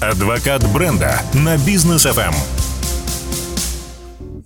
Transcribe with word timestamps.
Адвокат 0.00 0.72
бренда 0.72 1.22
на 1.32 1.56
бизнес 1.56 2.04
FM. 2.04 2.65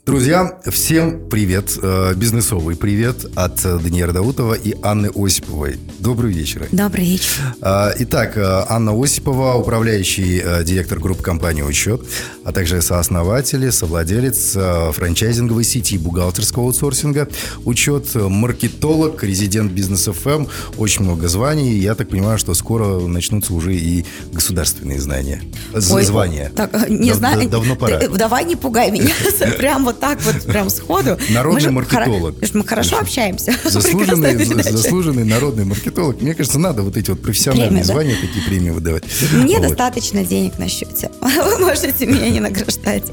Друзья, 0.06 0.58
всем 0.66 1.28
привет, 1.28 1.78
э, 1.80 2.14
бизнесовый 2.16 2.74
привет 2.74 3.26
от 3.36 3.60
Даниэра 3.62 4.12
Даутова 4.12 4.54
и 4.54 4.74
Анны 4.82 5.10
Осиповой. 5.14 5.78
Добрый 5.98 6.32
вечер. 6.32 6.66
Добрый 6.72 7.04
вечер. 7.04 7.54
Э, 7.60 7.90
итак, 7.98 8.34
э, 8.38 8.64
Анна 8.70 8.92
Осипова, 8.98 9.56
управляющий 9.56 10.42
директор 10.64 10.98
группы 10.98 11.22
компании 11.22 11.60
«Учет», 11.60 12.00
а 12.44 12.52
также 12.52 12.80
сооснователь, 12.80 13.70
совладелец 13.70 14.56
франчайзинговой 14.94 15.64
сети 15.64 15.98
бухгалтерского 15.98 16.64
аутсорсинга 16.64 17.28
«Учет», 17.66 18.14
маркетолог, 18.14 19.22
резидент 19.22 19.70
бизнес 19.70 20.06
ФМ, 20.06 20.46
очень 20.78 21.04
много 21.04 21.28
званий. 21.28 21.78
Я 21.78 21.94
так 21.94 22.08
понимаю, 22.08 22.38
что 22.38 22.54
скоро 22.54 23.00
начнутся 23.00 23.52
уже 23.52 23.74
и 23.74 24.06
государственные 24.32 24.98
знания. 24.98 25.42
Ой, 25.74 26.04
звания. 26.04 26.50
Так, 26.56 26.88
не 26.88 27.12
знаю. 27.12 27.48
Давно 27.50 27.76
пора. 27.76 28.00
Давай 28.08 28.46
не 28.46 28.56
пугай 28.56 28.90
меня. 28.90 29.14
Прям 29.58 29.84
вот 29.84 29.99
так 30.00 30.20
вот 30.22 30.42
прям 30.44 30.70
сходу. 30.70 31.18
Народный 31.30 31.66
мы 31.66 31.72
маркетолог. 31.72 32.34
Хоро... 32.38 32.48
Мы 32.54 32.64
хорошо 32.64 32.98
общаемся. 32.98 33.54
Заслуженный, 33.64 34.44
заслуженный 34.62 35.24
народный 35.24 35.64
маркетолог. 35.64 36.20
Мне 36.20 36.34
кажется, 36.34 36.58
надо 36.58 36.82
вот 36.82 36.96
эти 36.96 37.10
вот 37.10 37.20
профессиональные 37.20 37.68
Премия, 37.68 37.84
звания, 37.84 38.14
да? 38.14 38.26
такие 38.26 38.44
премии 38.44 38.70
выдавать. 38.70 39.04
Мне 39.32 39.58
вот. 39.58 39.68
достаточно 39.68 40.24
денег 40.24 40.58
на 40.58 40.68
счете. 40.68 41.10
Вы 41.20 41.58
можете 41.58 42.06
меня 42.06 42.30
не 42.30 42.40
награждать. 42.40 43.04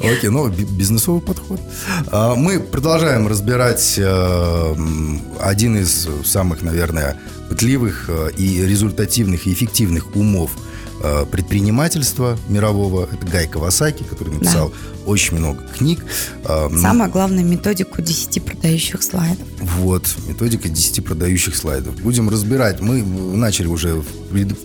Окей, 0.00 0.30
ну, 0.30 0.48
бизнесовый 0.48 1.20
подход. 1.20 1.60
А, 2.10 2.34
мы 2.34 2.60
продолжаем 2.60 3.28
разбирать 3.28 3.94
э, 3.98 4.74
один 5.40 5.76
из 5.76 6.08
самых, 6.24 6.62
наверное, 6.62 7.16
пытливых 7.48 8.06
э, 8.08 8.30
и 8.36 8.62
результативных 8.62 9.46
и 9.46 9.52
эффективных 9.52 10.16
умов 10.16 10.52
Э, 11.06 11.26
предпринимательства 11.30 12.38
мирового. 12.48 13.06
Это 13.12 13.26
Гай 13.26 13.46
Кавасаки, 13.46 14.04
который 14.04 14.32
написал 14.32 14.70
да. 14.70 14.74
очень 15.04 15.36
много 15.36 15.60
книг. 15.76 16.02
Э, 16.46 16.70
Самое 16.80 17.10
главное, 17.10 17.44
методику 17.44 18.00
10 18.00 18.42
продающих 18.42 19.02
слайдов. 19.02 19.46
Вот, 19.60 20.08
методика 20.26 20.70
10 20.70 21.04
продающих 21.04 21.56
слайдов. 21.56 22.00
Будем 22.00 22.30
разбирать. 22.30 22.80
Мы 22.80 23.02
начали 23.02 23.66
уже 23.66 23.96
в 23.96 24.04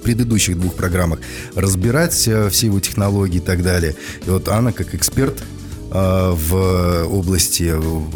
предыдущих 0.02 0.58
двух 0.58 0.76
программах 0.76 1.20
разбирать 1.56 2.26
э, 2.30 2.50
все 2.50 2.68
его 2.68 2.80
технологии 2.80 3.40
и 3.40 3.42
так 3.42 3.62
далее. 3.62 3.98
И 4.26 4.30
вот 4.30 4.48
Анна, 4.48 4.72
как 4.72 4.96
эксперт 4.96 5.44
в 5.92 7.08
области 7.08 7.70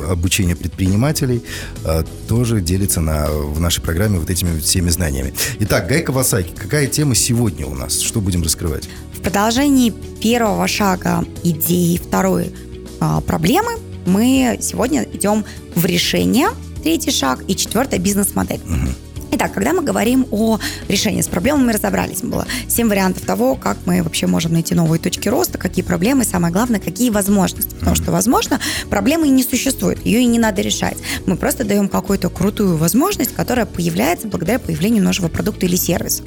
обучения 0.09 0.55
предпринимателей 0.55 1.43
э, 1.83 2.03
тоже 2.27 2.61
делится 2.61 3.01
на, 3.01 3.27
в 3.27 3.59
нашей 3.59 3.81
программе 3.81 4.19
вот 4.19 4.29
этими 4.29 4.59
всеми 4.59 4.89
знаниями. 4.89 5.33
Итак, 5.59 5.87
Гай 5.87 6.01
Кавасаки, 6.01 6.53
какая 6.55 6.87
тема 6.87 7.15
сегодня 7.15 7.65
у 7.65 7.75
нас? 7.75 7.99
Что 7.99 8.21
будем 8.21 8.43
раскрывать? 8.43 8.87
В 9.13 9.21
продолжении 9.21 9.89
первого 9.89 10.67
шага 10.67 11.23
идеи 11.43 11.97
второй 11.97 12.53
а, 12.99 13.21
проблемы 13.21 13.71
мы 14.05 14.57
сегодня 14.61 15.03
идем 15.13 15.45
в 15.75 15.85
решение, 15.85 16.49
третий 16.83 17.11
шаг 17.11 17.43
и 17.47 17.55
четвертая 17.55 17.99
бизнес-модель. 17.99 18.61
Угу. 18.65 19.12
Итак, 19.35 19.51
когда 19.51 19.73
мы 19.73 19.81
говорим 19.81 20.27
о 20.29 20.59
решении 20.87 21.21
с 21.23 21.27
проблемами, 21.27 21.65
мы 21.65 21.73
разобрались. 21.73 22.21
Было 22.21 22.45
семь 22.67 22.87
вариантов 22.87 23.25
того, 23.25 23.55
как 23.55 23.77
мы 23.85 24.03
вообще 24.03 24.27
можем 24.27 24.53
найти 24.53 24.75
новые 24.75 24.99
точки 24.99 25.27
роста, 25.27 25.57
какие 25.57 25.83
проблемы, 25.83 26.23
самое 26.23 26.53
главное, 26.53 26.79
какие 26.79 27.09
возможности. 27.09 27.73
Потому 27.73 27.95
что, 27.95 28.11
возможно, 28.11 28.59
проблемы 28.91 29.27
и 29.27 29.31
не 29.31 29.41
существует, 29.41 30.05
ее 30.05 30.21
и 30.21 30.25
не 30.25 30.37
надо 30.37 30.61
решать. 30.61 30.97
Мы 31.25 31.35
просто 31.35 31.63
даем 31.63 31.89
какую-то 31.89 32.29
крутую 32.29 32.77
возможность, 32.77 33.33
которая 33.33 33.65
появляется 33.65 34.27
благодаря 34.27 34.59
появлению 34.59 35.03
нашего 35.03 35.29
продукта 35.29 35.65
или 35.65 35.77
сервиса. 35.77 36.21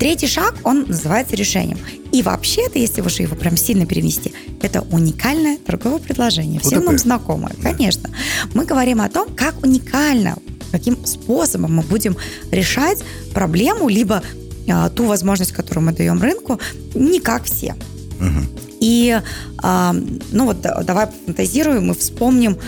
Третий 0.00 0.26
шаг, 0.26 0.56
он 0.64 0.86
называется 0.88 1.36
решением. 1.36 1.78
И 2.10 2.22
вообще-то, 2.22 2.76
если 2.76 3.02
уже 3.02 3.22
его 3.22 3.36
прям 3.36 3.56
сильно 3.56 3.86
перевести, 3.86 4.34
это 4.62 4.80
уникальное 4.90 5.58
торговое 5.58 6.00
предложение. 6.00 6.58
Всем 6.58 6.84
нам 6.84 6.98
знакомое, 6.98 7.52
конечно. 7.62 8.10
Мы 8.52 8.64
говорим 8.64 9.00
о 9.00 9.08
том, 9.08 9.28
как 9.36 9.62
уникально 9.64 10.36
каким 10.72 11.04
способом 11.04 11.76
мы 11.76 11.82
будем 11.82 12.16
решать 12.50 13.02
проблему, 13.32 13.88
либо 13.88 14.22
а, 14.68 14.88
ту 14.90 15.06
возможность, 15.06 15.52
которую 15.52 15.84
мы 15.86 15.92
даем 15.92 16.20
рынку, 16.20 16.60
не 16.94 17.20
как 17.20 17.44
все. 17.44 17.74
Угу. 18.20 18.60
И, 18.80 19.20
а, 19.58 19.94
ну 20.32 20.44
вот, 20.44 20.60
давай 20.60 21.08
фантазируем 21.24 21.92
и 21.92 21.94
вспомним 21.94 22.58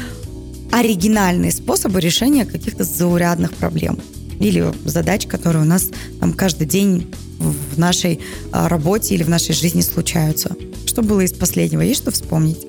оригинальные 0.70 1.52
способы 1.52 2.00
решения 2.00 2.44
каких-то 2.44 2.84
заурядных 2.84 3.54
проблем 3.54 3.98
или 4.38 4.72
задач, 4.84 5.26
которые 5.26 5.62
у 5.62 5.66
нас 5.66 5.88
там 6.20 6.32
каждый 6.32 6.66
день 6.66 7.12
в 7.38 7.78
нашей 7.78 8.20
а, 8.52 8.68
работе 8.68 9.14
или 9.14 9.22
в 9.22 9.28
нашей 9.28 9.54
жизни 9.54 9.80
случаются. 9.80 10.56
Что 10.86 11.02
было 11.02 11.20
из 11.20 11.32
последнего? 11.32 11.80
Есть 11.82 12.02
что 12.02 12.10
вспомнить? 12.10 12.66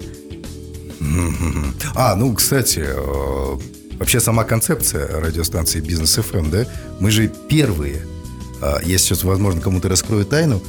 А, 1.96 2.16
ну, 2.16 2.34
кстати, 2.36 2.84
э, 2.86 3.60
Вообще 4.00 4.22
сама 4.22 4.46
концепция 4.46 5.08
радиостанции 5.20 5.82
Бизнес 5.82 6.18
FM, 6.18 6.50
да, 6.50 6.66
мы 7.00 7.12
же 7.12 7.28
первые, 7.50 8.06
а, 8.62 8.80
я 8.84 8.98
сейчас, 8.98 9.24
возможно, 9.24 9.60
кому-то 9.60 9.90
раскрою 9.90 10.26
тайну, 10.26 10.64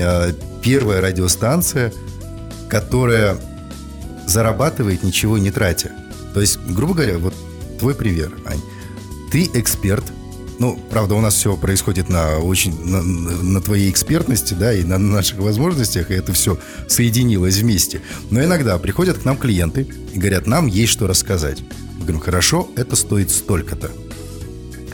а, 0.00 0.32
первая 0.62 1.00
радиостанция, 1.00 1.92
которая 2.68 3.36
зарабатывает 4.26 5.02
ничего 5.02 5.36
не 5.36 5.50
тратя. 5.50 5.90
То 6.32 6.40
есть, 6.40 6.60
грубо 6.68 6.94
говоря, 6.94 7.18
вот 7.18 7.34
твой 7.80 7.94
пример, 7.94 8.32
Ань. 8.46 8.60
Ты 9.32 9.50
эксперт, 9.54 10.04
ну, 10.60 10.80
правда, 10.90 11.16
у 11.16 11.20
нас 11.20 11.34
все 11.34 11.56
происходит 11.56 12.08
на 12.08 12.38
очень 12.38 12.84
на, 12.84 13.02
на 13.02 13.60
твоей 13.60 13.90
экспертности, 13.90 14.54
да, 14.54 14.72
и 14.72 14.84
на 14.84 14.98
наших 14.98 15.38
возможностях, 15.38 16.10
и 16.10 16.14
это 16.14 16.32
все 16.32 16.56
соединилось 16.86 17.56
вместе. 17.56 18.00
Но 18.30 18.42
иногда 18.44 18.78
приходят 18.78 19.18
к 19.18 19.24
нам 19.24 19.36
клиенты 19.36 19.88
и 20.14 20.18
говорят, 20.18 20.46
нам 20.46 20.68
есть 20.68 20.92
что 20.92 21.08
рассказать. 21.08 21.62
Говорим, 22.06 22.20
хорошо, 22.20 22.70
это 22.76 22.94
стоит 22.94 23.32
столько-то. 23.32 23.90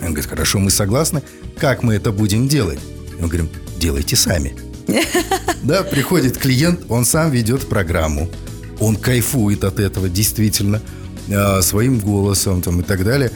Он 0.00 0.14
говорит, 0.14 0.24
хорошо, 0.24 0.58
мы 0.58 0.70
согласны. 0.70 1.22
Как 1.58 1.82
мы 1.82 1.92
это 1.92 2.10
будем 2.10 2.48
делать? 2.48 2.78
Мы 3.20 3.28
говорим, 3.28 3.50
делайте 3.78 4.16
сами. 4.16 4.56
Да, 5.62 5.84
приходит 5.84 6.38
клиент, 6.38 6.86
он 6.88 7.04
сам 7.04 7.30
ведет 7.30 7.68
программу. 7.68 8.28
Он 8.80 8.96
кайфует 8.96 9.62
от 9.62 9.78
этого, 9.78 10.08
действительно, 10.08 10.80
а, 11.30 11.60
своим 11.62 12.00
голосом 12.00 12.62
там, 12.62 12.80
и 12.80 12.82
так 12.82 13.04
далее. 13.04 13.30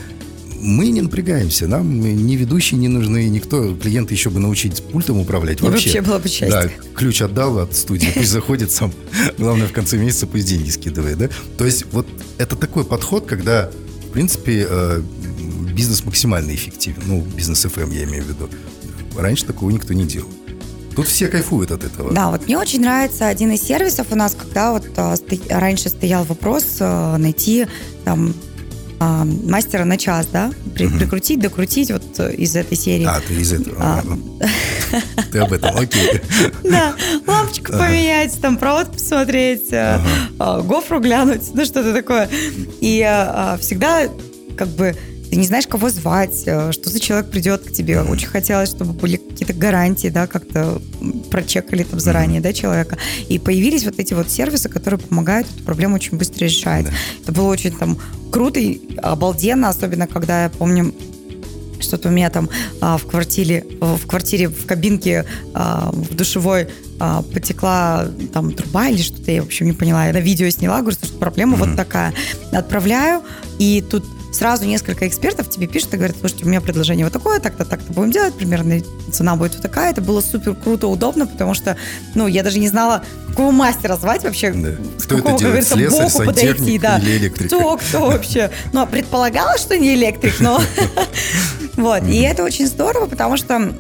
Мы 0.67 0.89
не 0.89 1.01
напрягаемся, 1.01 1.69
нам 1.69 2.01
ни 2.01 2.35
ведущие 2.35 2.81
не 2.81 2.89
нужны, 2.89 3.29
никто, 3.29 3.77
клиента 3.77 4.13
еще 4.13 4.31
бы 4.31 4.41
научить 4.41 4.83
пультом 4.83 5.21
управлять. 5.21 5.61
Вообще, 5.61 5.91
вообще 5.91 6.01
было 6.03 6.19
бы 6.19 6.29
счастье. 6.29 6.49
Да, 6.51 6.71
ключ 6.93 7.23
отдал 7.23 7.61
от 7.61 7.77
студии, 7.77 8.09
пусть 8.13 8.31
заходит 8.31 8.73
сам. 8.73 8.93
Главное, 9.39 9.69
в 9.69 9.73
конце 9.73 9.97
месяца 9.97 10.27
пусть 10.27 10.47
деньги 10.47 10.69
скидывает, 10.71 11.19
да? 11.19 11.29
То 11.57 11.65
есть 11.65 11.87
вот 11.93 12.09
это 12.39 12.57
такой 12.57 12.85
подход, 12.85 13.27
когда, 13.27 13.71
в 14.09 14.11
принципе, 14.11 14.67
э, 14.69 15.03
бизнес 15.73 16.05
максимально 16.05 16.53
эффективен. 16.53 17.01
Ну, 17.07 17.21
бизнес 17.21 17.65
FM 17.65 17.95
я 17.95 18.03
имею 18.03 18.25
в 18.25 18.29
виду. 18.29 18.51
Раньше 19.17 19.45
такого 19.45 19.71
никто 19.71 19.95
не 19.95 20.05
делал. 20.05 20.29
Тут 20.97 21.07
все 21.07 21.29
кайфуют 21.29 21.71
от 21.71 21.85
этого. 21.85 22.13
Да, 22.13 22.31
вот 22.33 22.47
мне 22.47 22.59
очень 22.59 22.81
нравится 22.81 23.29
один 23.29 23.53
из 23.53 23.63
сервисов 23.63 24.09
у 24.11 24.17
нас, 24.17 24.35
когда 24.35 24.73
вот 24.73 24.87
а, 24.97 25.15
сто... 25.15 25.37
раньше 25.49 25.91
стоял 25.91 26.25
вопрос 26.25 26.65
а, 26.81 27.19
найти 27.19 27.67
там 28.05 28.35
а, 28.99 29.25
мастера 29.25 29.85
на 29.85 29.99
час, 29.99 30.29
да? 30.33 30.51
При, 30.75 30.87
угу. 30.87 30.99
Прикрутить, 30.99 31.41
докрутить 31.41 31.91
вот 31.91 32.19
из 32.21 32.57
этой 32.57 32.77
серии. 32.77 33.07
А, 33.07 33.21
ты 33.21 33.35
из 33.35 33.53
этого. 33.53 33.77
А, 33.79 34.03
ты 35.33 35.39
об 35.39 35.53
этом, 35.53 35.77
окей. 35.77 36.21
Да, 36.65 36.95
лампочку 37.27 37.73
поменять, 37.73 38.39
там 38.41 38.57
провод 38.57 38.93
посмотреть, 38.93 39.73
э, 39.73 39.99
а, 40.39 40.61
гофру 40.63 41.01
глянуть, 41.01 41.55
ну 41.55 41.65
что-то 41.65 41.93
такое. 41.93 42.29
И 42.81 43.03
а, 43.07 43.59
всегда 43.61 44.09
как 44.57 44.69
бы 44.69 44.97
ты 45.31 45.37
не 45.37 45.47
знаешь, 45.47 45.67
кого 45.67 45.91
звать, 45.91 46.43
э, 46.47 46.71
что 46.73 46.89
за 46.89 47.01
человек 47.01 47.31
придет 47.31 47.63
к 47.63 47.73
тебе. 47.73 48.01
Очень 48.01 48.29
хотелось, 48.29 48.71
чтобы 48.71 48.93
были 48.93 49.17
какие-то 49.17 49.55
гарантии, 49.55 50.09
да, 50.09 50.27
как-то 50.27 50.81
прочекали 51.31 51.83
там 51.83 51.99
заранее, 51.99 52.41
да, 52.41 52.53
человека. 52.53 52.97
И 53.29 53.39
появились 53.39 53.85
вот 53.85 53.99
эти 53.99 54.15
вот 54.15 54.31
сервисы, 54.31 54.69
которые 54.69 55.01
помогают 55.01 55.49
эту 55.53 55.65
проблему 55.65 55.97
очень 55.97 56.17
быстро 56.17 56.45
решать. 56.45 56.87
Да. 56.87 56.93
Это 57.23 57.33
было 57.33 57.49
очень 57.49 57.73
там 57.73 57.99
круто 58.37 58.61
и 58.61 58.83
обалденно, 58.99 59.71
особенно 59.71 60.07
когда 60.07 60.43
я 60.43 60.51
помню 60.51 60.93
что-то 61.81 62.11
у 62.11 62.13
меня 62.13 62.29
там 62.29 62.51
а, 62.83 62.99
в 62.99 63.07
квартире, 63.07 63.65
в 63.81 64.07
квартире, 64.07 64.49
в 64.49 64.67
кабинке, 64.67 65.25
а, 65.55 65.91
в 65.91 66.15
душевой 66.15 66.69
а, 67.01 67.23
потекла 67.23 68.07
там 68.35 68.53
труба 68.53 68.89
или 68.89 69.01
что-то, 69.01 69.33
я 69.33 69.41
в 69.43 69.47
общем 69.47 69.65
не 69.65 69.73
поняла. 69.73 70.07
Я 70.07 70.13
на 70.13 70.19
видео 70.19 70.51
сняла, 70.51 70.83
говорю, 70.83 70.99
что 71.03 71.11
проблема 71.15 71.57
mm-hmm. 71.57 71.69
вот 71.69 71.77
такая. 71.77 72.13
Отправляю, 72.53 73.23
и 73.59 73.81
тут 73.81 74.05
сразу 74.37 74.65
несколько 74.67 75.09
экспертов 75.09 75.49
тебе 75.49 75.67
пишут 75.67 75.95
и 75.95 75.97
говорят, 75.97 76.17
слушайте, 76.19 76.45
у 76.45 76.49
меня 76.49 76.61
предложение 76.61 77.07
вот 77.07 77.13
такое, 77.13 77.41
так-то, 77.41 77.65
так-то 77.65 77.93
будем 77.93 78.11
делать, 78.11 78.35
примерно 78.35 78.81
цена 79.11 79.37
будет 79.37 79.55
вот 79.55 79.63
такая. 79.63 79.91
Это 79.91 80.03
было 80.03 80.21
супер 80.21 80.55
круто, 80.55 80.89
удобно, 80.89 81.27
потому 81.27 81.55
что, 81.55 81.77
ну, 82.15 82.27
я 82.27 82.43
даже 82.43 82.59
не 82.59 82.69
знала, 82.69 83.03
какого 83.29 83.51
мастера 83.51 83.97
звать 83.97 84.25
вообще, 84.25 84.53
да. 84.53 84.71
с 84.99 85.05
кто 85.05 85.17
какого, 85.17 85.35
это 85.35 85.39
делает? 85.45 85.69
говорится, 85.69 85.75
Слесарь, 85.75 86.27
боку 86.27 86.27
подойти. 86.27 86.79
Да. 86.79 86.99
Или 86.99 87.17
электрик? 87.17 87.47
Кто, 87.49 87.77
кто 87.77 88.07
вообще? 88.07 88.51
Ну, 88.73 88.87
предполагала, 88.87 89.59
что 89.59 89.77
не 89.77 89.95
электрик, 89.95 90.41
но... 90.41 90.61
Вот, 91.77 92.05
и 92.05 92.23
это 92.23 92.43
очень 92.43 92.67
здорово, 92.67 93.07
потому 93.07 93.37
что 93.37 93.75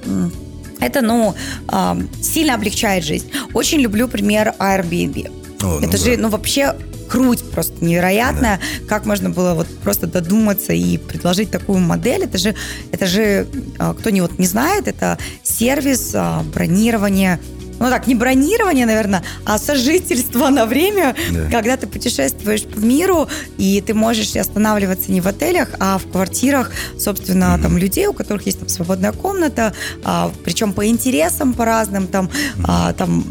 это, 0.81 1.01
ну, 1.01 1.35
а, 1.69 1.97
сильно 2.21 2.55
облегчает 2.55 3.05
жизнь. 3.05 3.31
Очень 3.55 3.81
люблю 3.81 4.07
пример 4.07 4.55
Airbnb. 4.59 5.31
О, 5.63 5.81
ну 5.81 5.87
это 5.87 5.97
же, 5.97 6.17
да. 6.17 6.23
ну, 6.23 6.29
вообще 6.29 6.75
круть 7.09 7.51
просто 7.51 7.85
невероятная, 7.85 8.59
да. 8.59 8.87
как 8.89 9.07
можно 9.07 9.31
было 9.31 9.55
вот 9.55 9.67
просто 9.79 10.07
додуматься 10.07 10.73
и 10.73 10.99
предложить 10.99 11.51
такую 11.51 11.79
модель. 11.79 12.25
Это 12.25 12.39
же, 12.39 12.55
это 12.93 13.07
же 13.07 13.47
а, 13.79 13.95
кто 13.95 14.11
не 14.11 14.21
вот 14.21 14.39
не 14.39 14.47
знает, 14.47 14.89
это 14.89 15.19
сервис 15.43 16.13
а, 16.15 16.43
бронирования 16.53 17.41
ну 17.79 17.91
так, 17.91 18.07
не 18.07 18.15
бронирование, 18.15 18.87
наверное, 18.87 19.23
а 19.45 19.59
сожительство 19.59 20.49
на 20.49 20.67
время, 20.67 21.15
да. 21.31 21.51
когда 21.51 21.77
ты 21.77 21.87
путешествуешь 21.87 22.65
по 22.65 22.79
миру, 22.79 23.29
и 23.59 23.83
ты 23.87 23.95
можешь 23.95 24.35
останавливаться 24.37 25.13
не 25.13 25.21
в 25.21 25.27
отелях, 25.27 25.71
а 25.79 25.99
в 25.99 26.07
квартирах, 26.11 26.73
собственно, 26.99 27.57
mm-hmm. 27.57 27.63
там 27.63 27.79
людей, 27.79 28.07
у 28.07 28.13
которых 28.13 28.47
есть 28.47 28.61
там 28.61 28.69
свободная 28.69 29.13
комната, 29.13 29.75
а, 30.05 30.33
причем 30.45 30.73
по 30.73 30.87
интересам, 30.87 31.53
по 31.53 31.65
разным, 31.65 32.07
там, 32.07 32.27
mm-hmm. 32.27 32.65
а, 32.67 32.93
там 32.93 33.25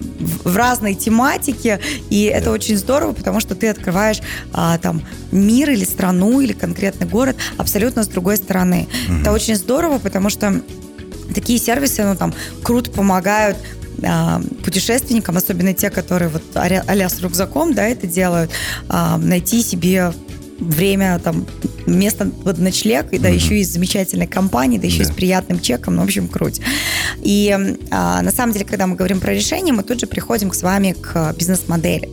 в 0.44 0.56
разной 0.56 0.96
тематике, 0.96 1.80
и 2.10 2.30
да. 2.30 2.38
это 2.38 2.52
очень 2.52 2.78
здорово, 2.78 3.14
потому 3.14 3.40
что 3.40 3.56
ты 3.56 3.68
открываешь 3.68 4.22
а, 4.54 4.78
там 4.78 5.02
мир 5.32 5.72
или 5.72 5.86
страну, 5.86 6.40
или 6.40 6.54
конкретный 6.54 7.08
город 7.08 7.36
абсолютно 7.58 8.04
с 8.04 8.08
другой 8.08 8.38
стороны. 8.38 8.88
Mm-hmm. 8.88 9.22
Это 9.22 9.32
очень 9.32 9.56
здорово, 9.56 9.98
потому 9.98 10.30
что 10.30 10.62
такие 11.34 11.60
сервисы, 11.60 12.04
ну, 12.04 12.16
там, 12.16 12.34
круто 12.64 12.92
помогают 12.92 13.58
а, 14.04 14.42
путешественникам, 14.64 15.38
особенно 15.38 15.74
те, 15.74 15.90
которые 15.90 16.30
вот 16.30 16.44
а 16.54 16.66
с 17.10 17.20
рюкзаком, 17.22 17.74
да, 17.74 17.88
это 17.88 18.08
делают, 18.08 18.52
а, 18.90 19.18
найти 19.18 19.62
себе 19.62 20.14
время, 20.60 21.20
там, 21.20 21.46
место 21.86 22.26
под 22.26 22.60
ночлег, 22.60 23.12
и 23.12 23.20
да, 23.20 23.30
mm-hmm. 23.30 23.36
еще 23.36 23.60
и 23.60 23.64
с 23.64 23.70
замечательной 23.70 24.28
компанией, 24.28 24.80
да 24.80 24.88
еще 24.88 25.00
yeah. 25.00 25.10
и 25.10 25.12
с 25.12 25.12
приятным 25.12 25.60
чеком, 25.60 25.96
ну, 25.96 26.02
в 26.02 26.06
общем, 26.06 26.28
круть. 26.28 26.62
И 27.22 27.78
а, 27.92 28.22
на 28.22 28.32
самом 28.32 28.54
деле, 28.54 28.66
когда 28.66 28.88
мы 28.88 28.96
говорим 28.96 29.20
про 29.20 29.34
решение, 29.34 29.74
мы 29.74 29.84
тут 29.84 30.00
же 30.00 30.08
приходим 30.08 30.54
с 30.54 30.64
вами 30.64 30.94
к 30.94 31.34
бизнес-модели. 31.38 32.10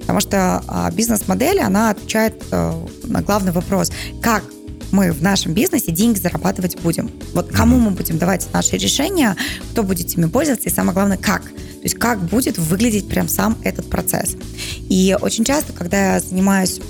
Потому 0.00 0.20
что 0.20 0.62
а, 0.68 0.90
бизнес-модель, 0.90 1.60
она 1.60 1.90
отвечает 1.90 2.34
а, 2.50 2.86
на 3.04 3.22
главный 3.22 3.52
вопрос, 3.52 3.90
как 4.20 4.44
мы 4.92 5.10
в 5.10 5.22
нашем 5.22 5.54
бизнесе 5.54 5.90
деньги 5.90 6.18
зарабатывать 6.18 6.78
будем. 6.80 7.10
Вот 7.32 7.48
кому 7.50 7.78
мы 7.78 7.90
будем 7.90 8.18
давать 8.18 8.46
наши 8.52 8.76
решения, 8.76 9.36
кто 9.72 9.82
будет 9.82 10.16
ими 10.16 10.26
пользоваться, 10.26 10.68
и 10.68 10.72
самое 10.72 10.94
главное, 10.94 11.16
как. 11.16 11.42
То 11.42 11.84
есть 11.84 11.96
как 11.96 12.22
будет 12.22 12.58
выглядеть 12.58 13.08
прям 13.08 13.26
сам 13.28 13.58
этот 13.64 13.88
процесс. 13.90 14.36
И 14.88 15.16
очень 15.20 15.44
часто, 15.44 15.72
когда 15.72 16.14
я 16.14 16.20
занимаюсь 16.20 16.80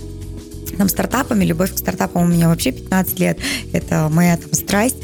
там, 0.76 0.88
стартапами, 0.88 1.44
любовь 1.44 1.72
к 1.72 1.78
стартапам 1.78 2.24
у 2.24 2.26
меня 2.26 2.48
вообще 2.48 2.72
15 2.72 3.18
лет, 3.20 3.38
это 3.72 4.08
моя 4.10 4.36
там 4.36 4.52
страсть, 4.52 4.96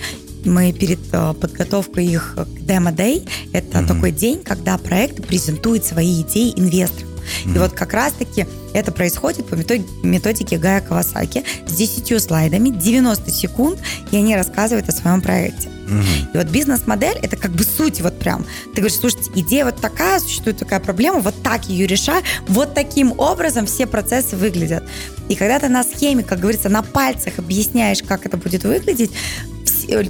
мы 0.44 0.72
перед 0.72 1.00
э, 1.12 1.34
подготовкой 1.34 2.06
их 2.06 2.34
к 2.36 2.60
Demo 2.60 2.94
Day, 2.94 3.28
это 3.52 3.78
mm-hmm. 3.78 3.86
такой 3.86 4.12
день, 4.12 4.42
когда 4.42 4.78
проект 4.78 5.26
презентует 5.26 5.84
свои 5.84 6.22
идеи 6.22 6.52
инвесторам. 6.56 7.08
Mm-hmm. 7.08 7.54
И 7.54 7.58
вот 7.58 7.72
как 7.72 7.92
раз-таки 7.92 8.46
это 8.74 8.92
происходит 8.92 9.46
по 9.46 9.54
методике 9.54 10.58
Гая 10.58 10.80
Кавасаки 10.80 11.44
с 11.66 11.72
10 11.72 12.22
слайдами, 12.22 12.70
90 12.70 13.30
секунд, 13.30 13.78
и 14.10 14.16
они 14.16 14.36
рассказывают 14.36 14.88
о 14.88 14.92
своем 14.92 15.20
проекте. 15.20 15.68
Угу. 15.86 16.34
И 16.34 16.36
вот 16.36 16.46
бизнес-модель 16.48 17.18
это 17.22 17.36
как 17.36 17.52
бы 17.52 17.64
суть 17.64 18.00
вот 18.02 18.18
прям. 18.18 18.44
Ты 18.74 18.82
говоришь, 18.82 18.98
слушайте, 18.98 19.30
идея 19.34 19.64
вот 19.64 19.80
такая, 19.80 20.20
существует 20.20 20.58
такая 20.58 20.80
проблема, 20.80 21.20
вот 21.20 21.42
так 21.42 21.68
ее 21.68 21.86
решаю, 21.86 22.22
вот 22.46 22.74
таким 22.74 23.12
образом 23.18 23.66
все 23.66 23.86
процессы 23.86 24.36
выглядят. 24.36 24.84
И 25.28 25.34
когда 25.34 25.58
ты 25.58 25.68
на 25.68 25.82
схеме, 25.84 26.22
как 26.22 26.40
говорится, 26.40 26.68
на 26.68 26.82
пальцах 26.82 27.38
объясняешь, 27.38 28.02
как 28.02 28.26
это 28.26 28.36
будет 28.36 28.64
выглядеть, 28.64 29.10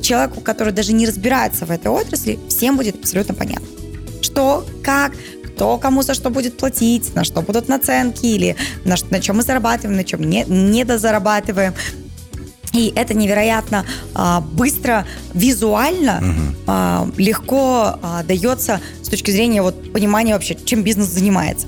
человеку, 0.03 0.41
который 0.41 0.73
даже 0.73 0.93
не 0.93 1.07
разбирается 1.07 1.65
в 1.65 1.71
этой 1.71 1.89
отрасли, 1.89 2.39
всем 2.49 2.77
будет 2.77 2.97
абсолютно 2.97 3.35
понятно. 3.35 3.67
Что, 4.21 4.67
как, 4.83 5.13
кто 5.59 5.77
кому 5.77 6.03
за 6.03 6.15
что 6.15 6.31
будет 6.31 6.57
платить, 6.57 7.17
на 7.17 7.25
что 7.25 7.43
будут 7.43 7.69
наценки 7.69 8.27
или 8.27 8.55
на, 8.85 8.95
на 9.11 9.21
чем 9.21 9.39
мы 9.39 9.43
зарабатываем, 9.43 9.97
на 9.97 10.05
чем 10.05 10.23
не, 10.23 10.45
недозарабатываем. 10.45 11.75
И 12.73 12.93
это 12.95 13.13
невероятно 13.13 13.85
а, 14.15 14.41
быстро, 14.41 15.05
визуально 15.35 16.19
угу. 16.19 16.57
а, 16.69 17.09
легко 17.17 17.99
а, 18.01 18.23
дается 18.23 18.81
с 19.03 19.09
точки 19.09 19.33
зрения 19.33 19.63
вот, 19.63 19.93
понимания 19.93 20.35
вообще, 20.35 20.55
чем 20.65 20.85
бизнес 20.85 21.09
занимается. 21.09 21.67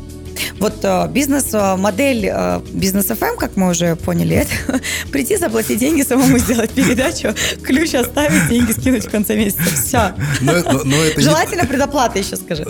Вот 0.59 0.75
э, 0.83 1.09
бизнес-модель 1.09 2.31
э, 2.33 2.61
бизнес 2.73 3.11
FM, 3.11 3.37
как 3.37 3.57
мы 3.57 3.71
уже 3.71 3.97
поняли, 3.97 4.37
это 4.37 4.81
прийти, 5.13 5.37
заплатить 5.37 5.79
деньги, 5.79 6.03
самому 6.03 6.39
сделать 6.39 6.71
передачу, 6.71 7.35
ключ 7.63 7.95
оставить, 7.95 8.49
деньги 8.49 8.73
скинуть 8.73 9.05
в 9.05 9.11
конце 9.11 9.37
месяца. 9.37 9.63
Все. 9.75 10.15
Но, 10.41 10.53
но, 10.73 10.85
но 10.85 10.97
это 10.97 11.21
Желательно 11.21 11.63
не... 11.63 11.69
предоплата 11.69 12.19
еще 12.19 12.37
скажи. 12.37 12.67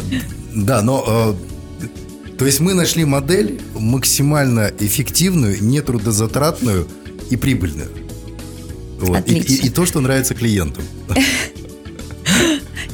Да, 0.55 0.82
но 0.82 1.05
э, 1.06 2.37
то 2.37 2.47
есть 2.47 2.61
мы 2.61 2.75
нашли 2.75 3.05
модель 3.05 3.61
максимально 3.75 4.73
эффективную, 4.79 5.62
нетрудозатратную 5.62 6.88
и 7.29 7.37
прибыльную. 7.37 7.91
Вот. 8.99 9.29
И, 9.29 9.38
и, 9.38 9.67
и 9.67 9.70
то, 9.70 9.87
что 9.87 10.00
нравится 10.00 10.35
клиентам. 10.35 10.85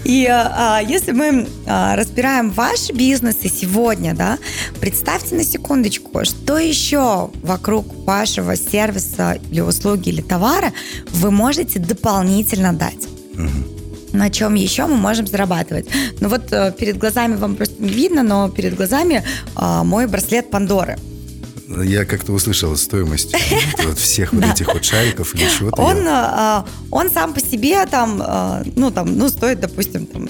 И 0.05 0.25
а, 0.31 0.81
если 0.87 1.11
мы 1.11 1.49
а, 1.67 1.97
разбираем 1.97 2.51
ваши 2.51 2.93
бизнесы 2.93 3.49
сегодня, 3.49 4.15
да, 4.15 4.39
представьте 4.81 5.35
на 5.35 5.43
секундочку, 5.43 6.25
что 6.25 6.59
еще 6.59 7.31
вокруг 7.43 7.93
вашего 8.05 8.57
сервиса 8.57 9.41
или 9.51 9.61
услуги 9.61 10.11
или 10.11 10.21
товара 10.23 10.73
вы 11.11 11.33
можете 11.33 11.81
дополнительно 11.81 12.73
дать. 12.73 13.09
На 14.17 14.31
чем 14.31 14.55
еще 14.55 14.87
мы 14.87 14.97
можем 14.97 15.27
зарабатывать. 15.27 15.87
Ну 16.21 16.29
вот 16.29 16.53
э, 16.53 16.73
перед 16.79 16.99
глазами 16.99 17.37
вам 17.37 17.55
просто 17.57 17.83
не 17.83 17.91
видно, 17.91 18.23
но 18.23 18.49
перед 18.49 18.75
глазами 18.75 19.23
э, 19.57 19.83
мой 19.85 20.07
браслет 20.07 20.51
Пандоры. 20.51 20.99
Я 21.85 22.05
как-то 22.05 22.33
услышал 22.33 22.77
стоимость 22.77 23.35
вот 23.85 23.99
всех 23.99 24.33
вот 24.33 24.45
этих 24.55 24.73
вот 24.73 24.85
шариков 24.85 25.35
или 25.35 25.49
чего-то. 25.49 25.83
Он, 25.83 25.97
а, 26.07 26.65
он 26.93 27.11
сам 27.11 27.35
по 27.35 27.41
себе 27.41 27.85
там, 27.87 28.23
ну, 28.77 28.93
там, 28.93 29.19
ну, 29.19 29.29
стоит, 29.29 29.59
допустим, 29.59 30.07
там 30.07 30.29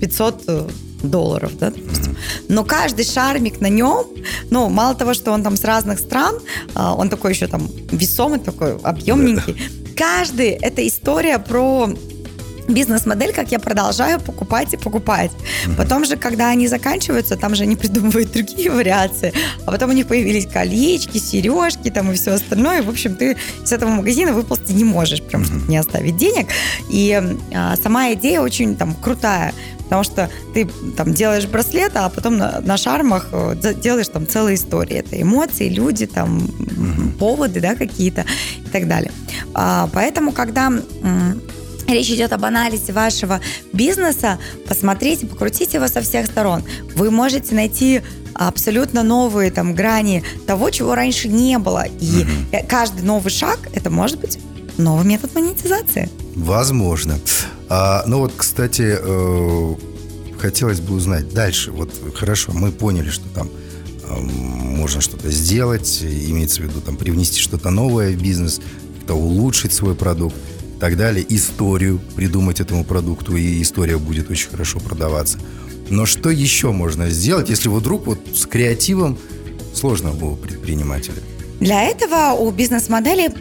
500 0.00 0.44
э, 0.46 0.68
долларов, 1.02 1.58
да, 1.58 1.70
допустим. 1.70 2.16
Но 2.48 2.64
каждый 2.64 3.04
шармик 3.04 3.60
на 3.60 3.68
нем, 3.68 4.06
ну, 4.50 4.70
мало 4.70 4.94
того, 4.94 5.12
что 5.12 5.32
он 5.32 5.42
там 5.42 5.56
с 5.58 5.64
разных 5.64 5.98
стран, 5.98 6.36
он 6.74 7.10
такой 7.10 7.32
еще 7.32 7.48
там 7.48 7.68
весомый, 7.92 8.38
такой 8.38 8.78
объемненький. 8.78 9.56
Каждый 9.94 10.50
это 10.50 10.86
история 10.88 11.38
про 11.38 11.90
бизнес-модель, 12.68 13.32
как 13.32 13.50
я 13.50 13.58
продолжаю 13.58 14.20
покупать 14.20 14.74
и 14.74 14.76
покупать. 14.76 15.30
Потом 15.76 16.04
же, 16.04 16.16
когда 16.16 16.48
они 16.48 16.68
заканчиваются, 16.68 17.36
там 17.36 17.54
же 17.54 17.64
они 17.64 17.76
придумывают 17.88 18.32
другие 18.32 18.70
вариации, 18.70 19.32
а 19.66 19.70
потом 19.70 19.90
у 19.90 19.92
них 19.92 20.06
появились 20.06 20.46
колечки, 20.46 21.18
сережки 21.18 21.90
там 21.90 22.12
и 22.12 22.14
все 22.14 22.32
остальное. 22.32 22.82
В 22.82 22.88
общем, 22.88 23.16
ты 23.16 23.36
из 23.64 23.72
этого 23.72 23.90
магазина 23.90 24.32
выползти 24.32 24.72
не 24.72 24.84
можешь, 24.84 25.22
прям 25.22 25.42
mm-hmm. 25.42 25.68
не 25.68 25.76
оставить 25.78 26.16
денег. 26.16 26.48
И 26.90 27.20
а, 27.54 27.76
сама 27.76 28.12
идея 28.12 28.40
очень 28.40 28.76
там 28.76 28.94
крутая. 28.94 29.52
Потому 29.88 30.04
что 30.04 30.28
ты 30.52 30.68
там 30.98 31.14
делаешь 31.14 31.46
браслет, 31.46 31.92
а 31.94 32.10
потом 32.10 32.36
на, 32.36 32.60
на 32.60 32.76
шармах 32.76 33.28
э, 33.32 33.54
делаешь 33.82 34.08
там 34.08 34.28
целые 34.28 34.56
истории. 34.56 34.98
Это 34.98 35.20
эмоции, 35.20 35.70
люди, 35.70 36.06
там 36.06 36.38
mm-hmm. 36.38 37.12
поводы, 37.16 37.60
да, 37.60 37.74
какие-то 37.74 38.26
и 38.58 38.68
так 38.68 38.86
далее. 38.86 39.10
А, 39.54 39.88
поэтому, 39.90 40.32
когда 40.32 40.70
речь 41.88 42.10
идет 42.10 42.32
об 42.32 42.44
анализе 42.44 42.92
вашего 42.92 43.40
бизнеса, 43.72 44.38
посмотрите, 44.66 45.26
покрутите 45.26 45.78
его 45.78 45.88
со 45.88 46.00
всех 46.00 46.26
сторон. 46.26 46.62
Вы 46.94 47.10
можете 47.10 47.54
найти 47.54 48.02
абсолютно 48.34 49.02
новые 49.02 49.50
там 49.50 49.74
грани 49.74 50.22
того, 50.46 50.70
чего 50.70 50.94
раньше 50.94 51.28
не 51.28 51.58
было. 51.58 51.86
И 52.00 52.22
угу. 52.22 52.66
каждый 52.68 53.02
новый 53.02 53.30
шаг 53.30 53.58
это 53.72 53.90
может 53.90 54.20
быть 54.20 54.38
новый 54.76 55.04
метод 55.04 55.34
монетизации. 55.34 56.08
Возможно. 56.36 57.18
А, 57.68 58.04
ну 58.06 58.18
вот, 58.20 58.32
кстати, 58.36 58.96
э, 59.00 59.74
хотелось 60.38 60.80
бы 60.80 60.94
узнать 60.94 61.32
дальше. 61.34 61.72
Вот 61.72 61.90
хорошо, 62.14 62.52
мы 62.52 62.70
поняли, 62.70 63.10
что 63.10 63.28
там 63.34 63.48
э, 64.04 64.20
можно 64.20 65.00
что-то 65.00 65.30
сделать, 65.30 66.00
имеется 66.02 66.62
в 66.62 66.64
виду 66.66 66.80
там 66.80 66.96
привнести 66.96 67.40
что-то 67.40 67.70
новое 67.70 68.12
в 68.12 68.22
бизнес, 68.22 68.60
как-то 68.98 69.14
улучшить 69.14 69.72
свой 69.72 69.94
продукт 69.94 70.36
так 70.78 70.96
далее, 70.96 71.24
историю 71.28 72.00
придумать 72.16 72.60
этому 72.60 72.84
продукту, 72.84 73.36
и 73.36 73.62
история 73.62 73.98
будет 73.98 74.30
очень 74.30 74.50
хорошо 74.50 74.80
продаваться. 74.80 75.38
Но 75.90 76.06
что 76.06 76.30
еще 76.30 76.70
можно 76.70 77.10
сделать, 77.10 77.48
если 77.48 77.68
вдруг 77.68 78.06
вот 78.06 78.20
с 78.34 78.46
креативом 78.46 79.18
сложно 79.74 80.12
у 80.12 80.36
предпринимателя? 80.36 81.22
Для 81.60 81.82
этого 81.84 82.32
у 82.38 82.50
бизнес-модели 82.50 83.34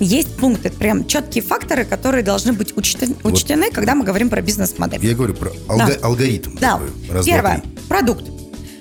есть 0.00 0.36
пункты, 0.36 0.70
прям 0.70 1.06
четкие 1.06 1.42
факторы, 1.42 1.84
которые 1.84 2.24
должны 2.24 2.52
быть 2.52 2.76
учтены, 2.76 3.14
вот. 3.22 3.34
учтены 3.34 3.70
когда 3.70 3.94
мы 3.94 4.04
говорим 4.04 4.30
про 4.30 4.40
бизнес-модель. 4.40 5.04
Я 5.04 5.14
говорю 5.14 5.34
про 5.34 5.50
алго- 5.68 5.98
да. 6.00 6.06
алгоритм. 6.06 6.56
Да. 6.60 6.80
Такой, 7.08 7.24
Первое. 7.24 7.62
Продукт. 7.88 8.24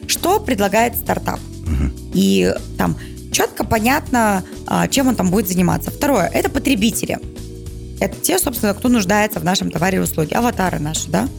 Что 0.07 0.39
предлагает 0.39 0.95
стартап? 0.95 1.39
Угу. 1.61 2.11
И 2.13 2.53
там 2.77 2.97
четко 3.31 3.63
понятно, 3.63 4.43
а, 4.67 4.87
чем 4.87 5.07
он 5.07 5.15
там 5.15 5.29
будет 5.29 5.47
заниматься. 5.47 5.91
Второе. 5.91 6.27
Это 6.27 6.49
потребители. 6.49 7.19
Это 8.03 8.17
те, 8.19 8.37
собственно, 8.37 8.73
кто 8.73 8.89
нуждается 8.89 9.39
в 9.39 9.45
нашем 9.45 9.71
товаре 9.71 9.97
и 9.97 10.01
услуге. 10.01 10.35
Аватары 10.35 10.77
наши, 10.77 11.07
да? 11.07 11.29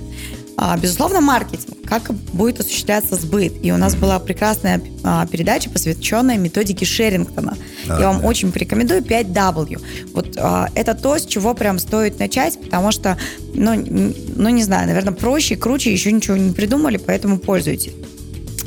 А, 0.57 0.75
безусловно, 0.79 1.21
маркетинг. 1.21 1.77
Как 1.87 2.11
будет 2.33 2.59
осуществляться 2.59 3.17
сбыт. 3.17 3.53
И 3.63 3.71
у 3.71 3.77
нас 3.77 3.95
была 3.95 4.19
прекрасная 4.19 4.81
а, 5.03 5.27
передача, 5.27 5.69
посвященная 5.69 6.39
методике 6.39 6.87
Шерингтона. 6.87 7.59
А, 7.87 8.01
Я 8.01 8.07
вам 8.09 8.23
да. 8.23 8.27
очень 8.27 8.51
порекомендую 8.51 9.03
5W. 9.03 9.83
Вот 10.15 10.39
а, 10.39 10.71
это 10.75 10.95
то, 10.95 11.19
с 11.19 11.27
чего 11.27 11.53
прям 11.53 11.79
стоит 11.79 12.19
начать, 12.19 12.59
потому 12.59 12.93
что, 12.93 13.19
ну, 13.53 13.75
ну, 13.77 14.49
не 14.49 14.63
знаю, 14.63 14.87
наверное, 14.87 15.13
проще, 15.13 15.57
круче 15.57 15.93
еще 15.93 16.13
ничего 16.13 16.39
не 16.39 16.53
придумали, 16.53 16.97
поэтому 16.97 17.37
пользуйтесь. 17.37 17.93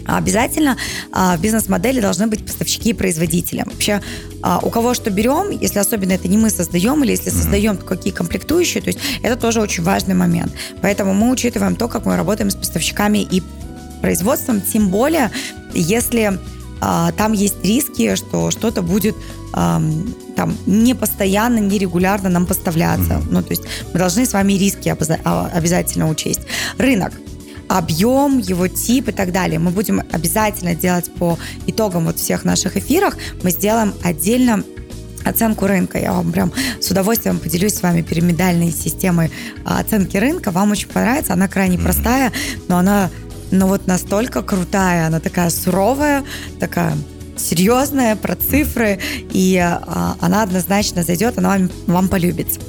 Обязательно 0.08 0.78
а, 1.12 1.36
в 1.38 1.42
бизнес-модели 1.42 2.00
должны 2.00 2.28
быть 2.28 2.46
поставщики 2.46 2.90
и 2.90 2.94
производители. 2.94 3.64
Вообще, 3.66 4.02
а, 4.42 4.60
у 4.64 4.70
кого 4.70 4.94
что 4.94 5.12
берем, 5.12 5.52
если 5.52 5.80
особенно 5.80 6.14
это 6.14 6.28
не 6.28 6.38
мы 6.38 6.50
создаем, 6.50 7.04
или 7.04 7.12
если 7.12 7.30
создаем 7.30 7.76
mm-hmm. 7.76 7.86
какие 7.86 8.14
комплектующие, 8.14 8.82
то 8.82 8.88
есть 8.88 9.00
это 9.22 9.36
тоже 9.36 9.62
очень 9.62 9.84
важный 9.84 10.16
момент. 10.16 10.54
Поэтому 10.82 11.14
мы 11.14 11.32
учитываем 11.32 11.76
то, 11.76 11.88
как 11.88 12.06
мы 12.06 12.16
работаем 12.16 12.50
с 12.50 12.56
поставщиками 12.56 13.20
и 13.20 13.44
производством, 14.02 14.62
тем 14.62 14.90
более, 14.90 15.32
если 15.74 16.40
а, 16.80 17.12
там 17.12 17.34
есть 17.34 17.64
риски, 17.64 18.16
что 18.16 18.52
что-то 18.52 18.82
будет 18.82 19.16
а, 19.54 19.82
там 20.36 20.56
не 20.66 20.94
постоянно, 20.94 21.60
не 21.60 21.78
регулярно 21.78 22.30
нам 22.30 22.46
поставляться. 22.46 23.14
Mm-hmm. 23.14 23.28
Ну, 23.32 23.42
то 23.42 23.50
есть 23.50 23.64
мы 23.94 24.00
должны 24.00 24.26
с 24.26 24.34
вами 24.34 24.54
риски 24.54 24.90
обязательно 24.90 26.10
учесть. 26.10 26.42
Рынок 26.78 27.14
объем, 27.68 28.40
его 28.40 28.68
тип 28.68 29.10
и 29.10 29.12
так 29.12 29.32
далее. 29.32 29.60
Мы 29.60 29.72
будем 29.72 30.02
обязательно 30.12 30.76
делать 30.76 31.12
по 31.14 31.38
итогам 31.66 32.06
вот 32.06 32.18
всех 32.18 32.46
наших 32.46 32.78
эфирах, 32.78 33.18
мы 33.44 33.52
сделаем 33.52 33.94
отдельно 34.04 34.64
оценку 35.26 35.68
рынка. 35.68 36.00
Я 36.00 36.14
вам 36.14 36.32
прям 36.32 36.52
с 36.80 36.90
удовольствием 36.90 37.40
поделюсь 37.40 37.76
с 37.76 37.82
вами 37.82 38.02
пирамидальной 38.02 38.72
системой 38.72 39.32
а, 39.66 39.80
оценки 39.80 40.18
рынка. 40.18 40.52
Вам 40.52 40.72
очень 40.72 40.88
понравится. 40.88 41.34
Она 41.34 41.48
крайне 41.48 41.78
простая, 41.78 42.32
но 42.68 42.78
она 42.78 43.10
ну 43.52 43.68
вот 43.68 43.88
настолько 43.88 44.42
крутая. 44.42 45.08
Она 45.08 45.20
такая 45.20 45.50
суровая, 45.50 46.24
такая 46.60 46.94
серьезная, 47.38 48.16
про 48.16 48.36
цифры, 48.36 49.00
и 49.32 49.58
а, 49.58 50.16
она 50.20 50.44
однозначно 50.44 51.04
зайдет, 51.04 51.38
она 51.38 51.50
вам, 51.50 51.70
вам 51.88 52.08
полюбится. 52.08 52.60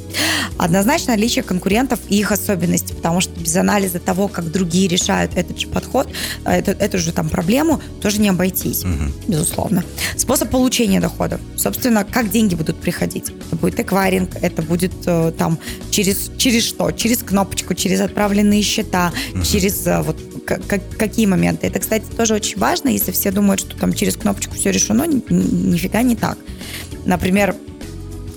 Однозначно 0.58 1.14
наличие 1.14 1.44
конкурентов 1.44 2.00
и 2.08 2.18
их 2.18 2.32
особенности, 2.32 2.92
потому 2.92 3.20
что 3.20 3.38
без 3.38 3.54
анализа 3.56 4.00
того, 4.00 4.26
как 4.28 4.50
другие 4.50 4.88
решают 4.88 5.37
этот 5.37 5.58
же 5.58 5.68
подход, 5.68 6.08
э, 6.44 6.58
эту, 6.58 6.72
эту 6.72 6.98
же 6.98 7.12
там 7.12 7.28
проблему, 7.28 7.80
тоже 8.02 8.20
не 8.20 8.28
обойтись, 8.28 8.84
угу. 8.84 9.12
безусловно. 9.28 9.84
Способ 10.16 10.50
получения 10.50 11.00
доходов. 11.00 11.40
Собственно, 11.56 12.04
как 12.04 12.30
деньги 12.30 12.56
будут 12.56 12.80
приходить? 12.80 13.30
Это 13.46 13.56
будет 13.56 13.78
эквайринг, 13.78 14.30
это 14.42 14.62
будет 14.62 14.92
э, 15.06 15.32
там 15.38 15.58
через, 15.90 16.30
через 16.37 16.64
что? 16.64 16.90
Через 16.90 17.18
кнопочку, 17.18 17.75
через 17.75 18.00
отправленные 18.00 18.62
счета, 18.62 19.12
угу. 19.32 19.42
через 19.42 19.87
э, 19.87 20.02
вот 20.02 20.16
как, 20.44 20.80
какие 20.96 21.26
моменты. 21.26 21.66
Это, 21.66 21.78
кстати, 21.78 22.04
тоже 22.16 22.34
очень 22.34 22.58
важно, 22.58 22.88
если 22.88 23.12
все 23.12 23.30
думают, 23.30 23.60
что 23.60 23.76
там 23.76 23.92
через 23.92 24.16
кнопочку 24.16 24.56
все 24.59 24.71
решено, 24.71 25.05
ни, 25.05 25.23
нифига 25.31 26.03
не 26.03 26.17
так. 26.17 26.38
Например, 27.05 27.55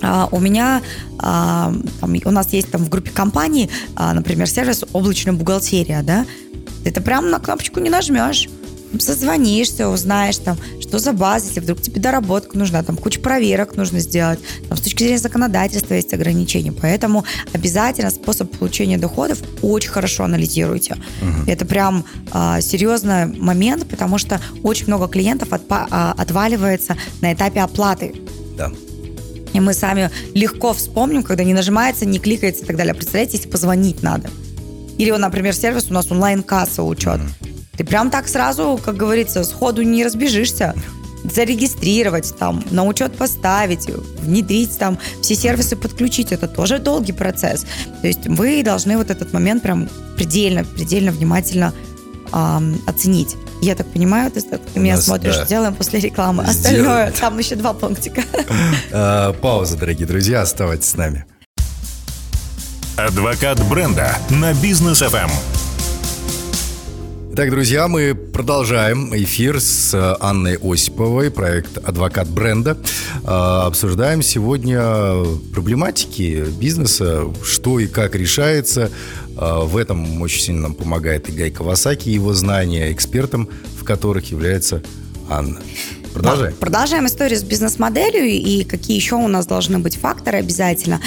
а, 0.02 0.28
у 0.32 0.40
меня, 0.40 0.82
а, 1.18 1.72
у 2.00 2.30
нас 2.30 2.52
есть 2.52 2.70
там 2.70 2.84
в 2.84 2.88
группе 2.88 3.10
компаний, 3.10 3.70
а, 3.94 4.12
например, 4.14 4.48
сервис 4.48 4.84
облачная 4.92 5.34
бухгалтерия, 5.34 6.02
да, 6.02 6.26
ты 6.84 7.00
прям 7.00 7.30
на 7.30 7.38
кнопочку 7.38 7.80
не 7.80 7.90
нажмешь, 7.90 8.48
созвонишься, 8.98 9.88
узнаешь 9.88 10.38
там, 10.38 10.58
что 10.92 10.98
за 10.98 11.14
база, 11.14 11.46
если 11.46 11.60
вдруг 11.60 11.80
тебе 11.80 12.02
доработка 12.02 12.58
нужна, 12.58 12.82
там 12.82 12.98
куча 12.98 13.18
проверок 13.18 13.76
нужно 13.76 14.00
сделать, 14.00 14.38
там 14.68 14.76
с 14.76 14.80
точки 14.82 15.04
зрения 15.04 15.18
законодательства 15.18 15.94
есть 15.94 16.12
ограничения, 16.12 16.70
поэтому 16.70 17.24
обязательно 17.54 18.10
способ 18.10 18.50
получения 18.58 18.98
доходов 18.98 19.38
очень 19.62 19.88
хорошо 19.88 20.24
анализируйте. 20.24 20.96
Угу. 21.22 21.50
Это 21.50 21.64
прям 21.64 22.04
а, 22.30 22.60
серьезный 22.60 23.24
момент, 23.24 23.88
потому 23.88 24.18
что 24.18 24.38
очень 24.62 24.88
много 24.88 25.08
клиентов 25.08 25.48
отпа- 25.48 25.86
а, 25.90 26.14
отваливается 26.18 26.98
на 27.22 27.32
этапе 27.32 27.60
оплаты. 27.60 28.14
Да. 28.58 28.70
И 29.54 29.60
мы 29.60 29.72
сами 29.72 30.10
легко 30.34 30.74
вспомним, 30.74 31.22
когда 31.22 31.42
не 31.42 31.54
нажимается, 31.54 32.04
не 32.04 32.18
кликается 32.18 32.64
и 32.64 32.66
так 32.66 32.76
далее. 32.76 32.92
Представляете, 32.92 33.38
если 33.38 33.48
позвонить 33.48 34.02
надо. 34.02 34.28
Или, 34.98 35.10
например, 35.12 35.54
сервис 35.54 35.86
у 35.88 35.94
нас 35.94 36.12
онлайн-касса 36.12 36.82
учет. 36.82 37.18
Mm-hmm. 37.18 37.51
Ты 37.82 37.88
прям 37.88 38.10
так 38.10 38.28
сразу, 38.28 38.78
как 38.80 38.96
говорится, 38.96 39.42
сходу 39.42 39.82
не 39.82 40.04
разбежишься 40.04 40.76
зарегистрировать, 41.24 42.32
там, 42.38 42.62
на 42.70 42.84
учет 42.84 43.16
поставить, 43.16 43.88
внедрить 44.20 44.78
там, 44.78 45.00
все 45.20 45.34
сервисы 45.34 45.74
подключить, 45.74 46.30
это 46.30 46.46
тоже 46.46 46.78
долгий 46.78 47.10
процесс. 47.10 47.66
То 48.00 48.06
есть 48.06 48.28
вы 48.28 48.62
должны 48.62 48.96
вот 48.96 49.10
этот 49.10 49.32
момент 49.32 49.64
прям 49.64 49.88
предельно, 50.14 50.62
предельно 50.62 51.10
внимательно 51.10 51.74
эм, 52.32 52.80
оценить. 52.86 53.34
Я 53.60 53.74
так 53.74 53.88
понимаю, 53.88 54.30
ты 54.30 54.44
меня 54.76 54.94
нас, 54.94 55.06
смотришь, 55.06 55.38
да. 55.38 55.46
делаем 55.46 55.74
после 55.74 55.98
рекламы. 55.98 56.44
Остальное, 56.44 57.10
там 57.10 57.36
еще 57.36 57.56
два 57.56 57.72
пунктика. 57.72 58.22
А, 58.92 59.32
пауза, 59.32 59.76
дорогие 59.76 60.06
друзья, 60.06 60.42
оставайтесь 60.42 60.90
с 60.90 60.94
нами. 60.94 61.24
Адвокат 62.96 63.60
бренда 63.68 64.16
на 64.30 64.54
бизнес 64.54 65.02
FM. 65.02 65.30
Итак, 67.34 67.48
друзья, 67.48 67.88
мы 67.88 68.14
продолжаем 68.14 69.16
эфир 69.16 69.58
с 69.58 69.94
Анной 70.20 70.58
Осиповой, 70.62 71.30
проект 71.30 71.78
«Адвокат 71.78 72.28
бренда». 72.28 72.76
А, 73.24 73.66
обсуждаем 73.66 74.20
сегодня 74.20 75.24
проблематики 75.54 76.44
бизнеса, 76.60 77.24
что 77.42 77.80
и 77.80 77.86
как 77.86 78.14
решается. 78.14 78.90
А, 79.38 79.60
в 79.60 79.78
этом 79.78 80.20
очень 80.20 80.42
сильно 80.42 80.60
нам 80.60 80.74
помогает 80.74 81.30
и 81.30 81.32
Гай 81.32 81.50
Кавасаки, 81.50 82.10
его 82.10 82.34
знания, 82.34 82.92
экспертом 82.92 83.48
в 83.80 83.84
которых 83.84 84.30
является 84.30 84.82
Анна. 85.30 85.58
Продолжаем. 86.12 86.54
Продолжаем 86.56 87.06
историю 87.06 87.38
с 87.38 87.42
бизнес-моделью 87.42 88.26
и 88.26 88.62
какие 88.64 88.94
еще 88.94 89.14
у 89.14 89.28
нас 89.28 89.46
должны 89.46 89.78
быть 89.78 89.96
факторы 89.96 90.36
обязательно. 90.36 91.00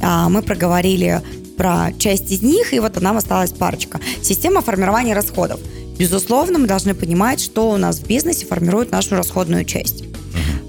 А, 0.00 0.28
мы 0.28 0.42
проговорили 0.42 1.22
про 1.62 1.92
часть 1.96 2.32
из 2.32 2.42
них, 2.42 2.74
и 2.74 2.80
вот 2.80 3.00
нам 3.00 3.16
осталась 3.16 3.52
парочка. 3.52 4.00
Система 4.20 4.62
формирования 4.62 5.14
расходов. 5.14 5.60
Безусловно, 5.96 6.58
мы 6.58 6.66
должны 6.66 6.92
понимать, 6.92 7.40
что 7.40 7.70
у 7.70 7.76
нас 7.76 8.00
в 8.00 8.06
бизнесе 8.08 8.46
формирует 8.46 8.90
нашу 8.90 9.14
расходную 9.14 9.64
часть. 9.64 10.02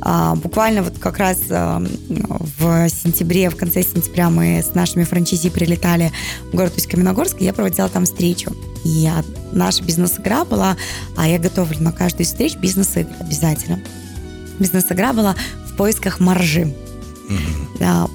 А, 0.01 0.35
буквально 0.35 0.83
вот 0.83 0.99
как 0.99 1.17
раз 1.17 1.39
а, 1.49 1.81
в 2.09 2.89
сентябре, 2.89 3.49
в 3.49 3.55
конце 3.55 3.81
сентября 3.81 4.29
мы 4.29 4.61
с 4.61 4.75
нашими 4.75 5.03
франчизи 5.03 5.49
прилетали 5.49 6.11
в 6.51 6.55
город 6.55 6.73
Усть-Каменогорск, 6.77 7.41
и 7.41 7.45
я 7.45 7.53
проводила 7.53 7.89
там 7.89 8.05
встречу. 8.05 8.51
И 8.85 9.09
наша 9.51 9.83
бизнес-игра 9.83 10.45
была, 10.45 10.77
а 11.17 11.27
я 11.27 11.39
готовлю 11.39 11.79
на 11.79 11.91
каждую 11.91 12.27
встречу 12.27 12.59
бизнес-игры 12.59 13.15
обязательно. 13.19 13.79
Бизнес-игра 14.59 15.11
была 15.11 15.35
в 15.65 15.75
поисках 15.75 16.19
маржи. 16.19 16.71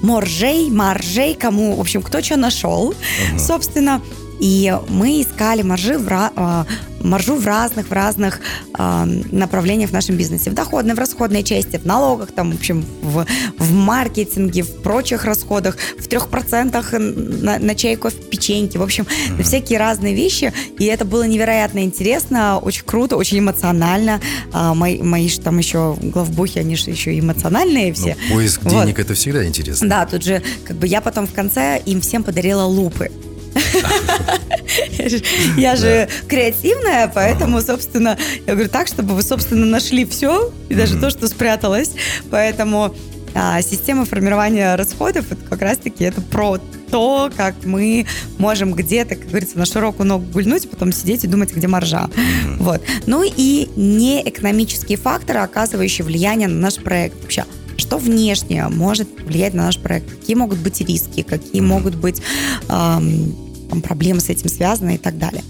Моржей, 0.01 0.69
маржей, 0.69 1.35
кому, 1.35 1.75
в 1.75 1.79
общем, 1.81 2.01
кто 2.01 2.21
что 2.21 2.37
нашел, 2.37 2.93
собственно. 3.37 4.01
И 4.39 4.75
мы 4.87 5.21
искали 5.21 5.61
маржи 5.61 5.97
в, 5.97 6.07
а, 6.09 6.65
маржу 7.03 7.35
в 7.35 7.45
разных, 7.45 7.87
в 7.87 7.91
разных 7.91 8.39
э, 8.77 9.05
направлениях 9.31 9.89
в 9.89 9.93
нашем 9.93 10.15
бизнесе. 10.15 10.49
В 10.49 10.53
доходной, 10.53 10.95
в 10.95 10.99
расходной 10.99 11.43
части, 11.43 11.77
в 11.77 11.85
налогах, 11.85 12.31
там, 12.31 12.51
в 12.51 12.55
общем, 12.55 12.85
в, 13.01 13.25
в 13.57 13.73
маркетинге, 13.73 14.63
в 14.63 14.81
прочих 14.81 15.25
расходах, 15.25 15.77
в 15.97 16.07
трех 16.07 16.29
процентах 16.29 16.93
на, 16.93 17.59
на 17.59 17.75
чай, 17.75 17.95
кофе, 17.95 18.17
печеньки. 18.21 18.77
В 18.77 18.83
общем, 18.83 19.05
mm-hmm. 19.05 19.43
всякие 19.43 19.79
разные 19.79 20.13
вещи. 20.13 20.53
И 20.77 20.85
это 20.85 21.05
было 21.05 21.23
невероятно 21.23 21.83
интересно, 21.83 22.59
очень 22.59 22.83
круто, 22.85 23.17
очень 23.17 23.39
эмоционально. 23.39 24.19
А, 24.51 24.73
мои, 24.73 25.01
мои 25.01 25.29
же 25.29 25.39
там 25.39 25.57
еще 25.57 25.97
главбухи, 26.01 26.59
они 26.59 26.75
же 26.75 26.89
еще 26.89 27.17
эмоциональные 27.17 27.93
все. 27.93 28.15
Ну, 28.29 28.35
поиск 28.35 28.63
вот. 28.63 28.71
денег 28.71 28.99
это 28.99 29.13
всегда 29.13 29.45
интересно. 29.45 29.87
Да, 29.87 30.05
тут 30.05 30.23
же 30.23 30.41
как 30.65 30.77
бы 30.77 30.87
я 30.87 31.01
потом 31.01 31.27
в 31.27 31.33
конце 31.33 31.81
им 31.85 32.01
всем 32.01 32.23
подарила 32.23 32.63
лупы. 32.63 33.09
Я 35.57 35.75
же 35.75 36.07
креативная, 36.27 37.11
поэтому, 37.13 37.61
собственно, 37.61 38.17
я 38.45 38.53
говорю 38.53 38.69
так, 38.69 38.87
чтобы 38.87 39.15
вы, 39.15 39.23
собственно, 39.23 39.65
нашли 39.65 40.05
все, 40.05 40.51
и 40.69 40.75
даже 40.75 40.99
то, 40.99 41.09
что 41.09 41.27
спряталось. 41.27 41.91
Поэтому 42.29 42.93
а, 43.33 43.61
система 43.61 44.05
формирования 44.05 44.75
расходов 44.75 45.31
это 45.31 45.43
как 45.45 45.61
раз-таки 45.61 46.03
это 46.03 46.21
про 46.21 46.59
то, 46.91 47.31
как 47.35 47.55
мы 47.65 48.05
можем 48.37 48.73
где-то, 48.73 49.15
как 49.15 49.27
говорится, 49.27 49.57
на 49.57 49.65
широкую 49.65 50.07
ногу 50.07 50.25
гульнуть, 50.31 50.65
а 50.65 50.69
потом 50.69 50.91
сидеть 50.91 51.23
и 51.23 51.27
думать, 51.27 51.53
где 51.53 51.67
маржа. 51.67 52.09
Вот. 52.57 52.81
Ну 53.05 53.23
и 53.23 53.69
неэкономические 53.75 54.97
факторы, 54.97 55.39
оказывающие 55.39 56.03
влияние 56.03 56.47
на 56.47 56.59
наш 56.59 56.75
проект. 56.75 57.21
Вообще, 57.21 57.45
что 57.79 57.97
внешне 57.97 58.67
может 58.67 59.07
влиять 59.21 59.53
на 59.53 59.65
наш 59.65 59.79
проект? 59.79 60.09
Какие 60.09 60.35
могут 60.35 60.59
быть 60.59 60.81
риски? 60.81 61.21
Какие 61.21 61.61
могут 61.61 61.95
быть 61.95 62.21
эм, 62.67 63.35
проблемы 63.81 64.19
с 64.19 64.29
этим 64.29 64.49
связаны 64.49 64.95
и 64.95 64.97
так 64.97 65.17
далее. 65.17 65.43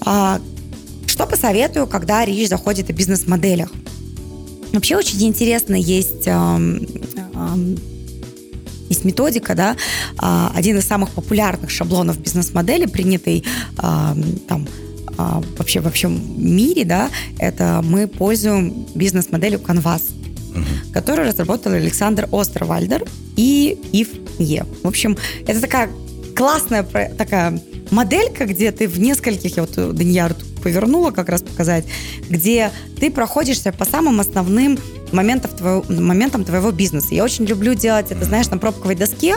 А, 0.00 0.40
что 1.06 1.26
посоветую, 1.26 1.86
когда 1.86 2.24
речь 2.24 2.48
заходит 2.48 2.90
о 2.90 2.92
бизнес-моделях? 2.92 3.70
Вообще 4.72 4.96
очень 4.96 5.22
интересно 5.26 5.74
есть, 5.74 6.26
эм, 6.26 6.86
эм, 7.34 7.76
есть 8.88 9.04
методика, 9.04 9.54
да, 9.54 9.76
а, 10.18 10.52
один 10.54 10.78
из 10.78 10.86
самых 10.86 11.10
популярных 11.10 11.70
шаблонов 11.70 12.18
бизнес-модели, 12.18 12.86
принятый 12.86 13.44
там 13.76 14.66
а, 15.18 15.42
вообще 15.58 15.80
во 15.80 15.90
всем 15.90 16.18
мире, 16.36 16.84
да, 16.84 17.10
это 17.38 17.82
мы 17.84 18.06
пользуем 18.06 18.86
бизнес-моделью 18.94 19.60
Canvas, 19.60 20.02
которую 20.92 21.28
разработал 21.28 21.72
Александр 21.72 22.28
Остервальдер 22.32 23.04
и 23.36 23.78
Ив 23.92 24.08
Е. 24.38 24.66
В 24.82 24.88
общем, 24.88 25.16
это 25.46 25.60
такая 25.60 25.90
классная 26.34 26.82
такая 26.82 27.60
моделька, 27.90 28.46
где 28.46 28.72
ты 28.72 28.88
в 28.88 28.98
нескольких, 28.98 29.56
я 29.56 29.62
вот 29.64 29.94
Даньяр 29.94 30.34
повернула 30.62 31.10
как 31.10 31.28
раз 31.28 31.42
показать, 31.42 31.84
где 32.28 32.70
ты 32.98 33.10
проходишься 33.10 33.72
по 33.72 33.84
самым 33.84 34.20
основным 34.20 34.78
моментам 35.12 35.50
твоего, 35.50 35.84
моментам 35.88 36.44
твоего 36.44 36.70
бизнеса. 36.70 37.08
Я 37.10 37.24
очень 37.24 37.44
люблю 37.44 37.74
делать 37.74 38.10
это, 38.10 38.24
знаешь, 38.24 38.48
на 38.48 38.58
пробковой 38.58 38.94
доске. 38.94 39.36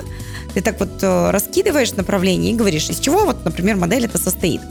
Ты 0.54 0.62
так 0.62 0.80
вот 0.80 1.04
э, 1.04 1.32
раскидываешь 1.32 1.92
направление 1.94 2.54
и 2.54 2.56
говоришь, 2.56 2.90
из 2.90 3.00
чего 3.00 3.26
вот, 3.26 3.44
например, 3.44 3.76
модель 3.76 4.06
это 4.06 4.18
состоит. 4.18 4.62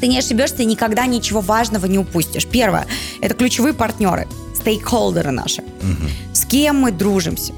Ты 0.00 0.08
не 0.08 0.18
ошибешься 0.18 0.62
и 0.62 0.66
никогда 0.66 1.06
ничего 1.06 1.40
важного 1.40 1.86
не 1.86 1.98
упустишь. 1.98 2.46
Первое, 2.46 2.86
это 3.20 3.34
ключевые 3.34 3.74
партнеры, 3.74 4.28
стейкхолдеры 4.54 5.30
наши. 5.30 5.62
Угу. 5.62 6.34
С 6.34 6.44
кем 6.44 6.76
мы 6.76 6.90
дружимся? 6.90 7.52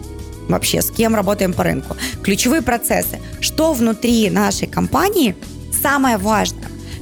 вообще, 0.49 0.83
с 0.83 0.91
кем 0.91 1.15
работаем 1.15 1.53
по 1.53 1.63
рынку. 1.63 1.97
Ключевые 2.23 2.63
процессы. 2.63 3.21
Что 3.41 3.73
внутри 3.73 4.31
нашей 4.31 4.67
компании 4.67 5.37
самое 5.83 6.17
важное? 6.17 6.58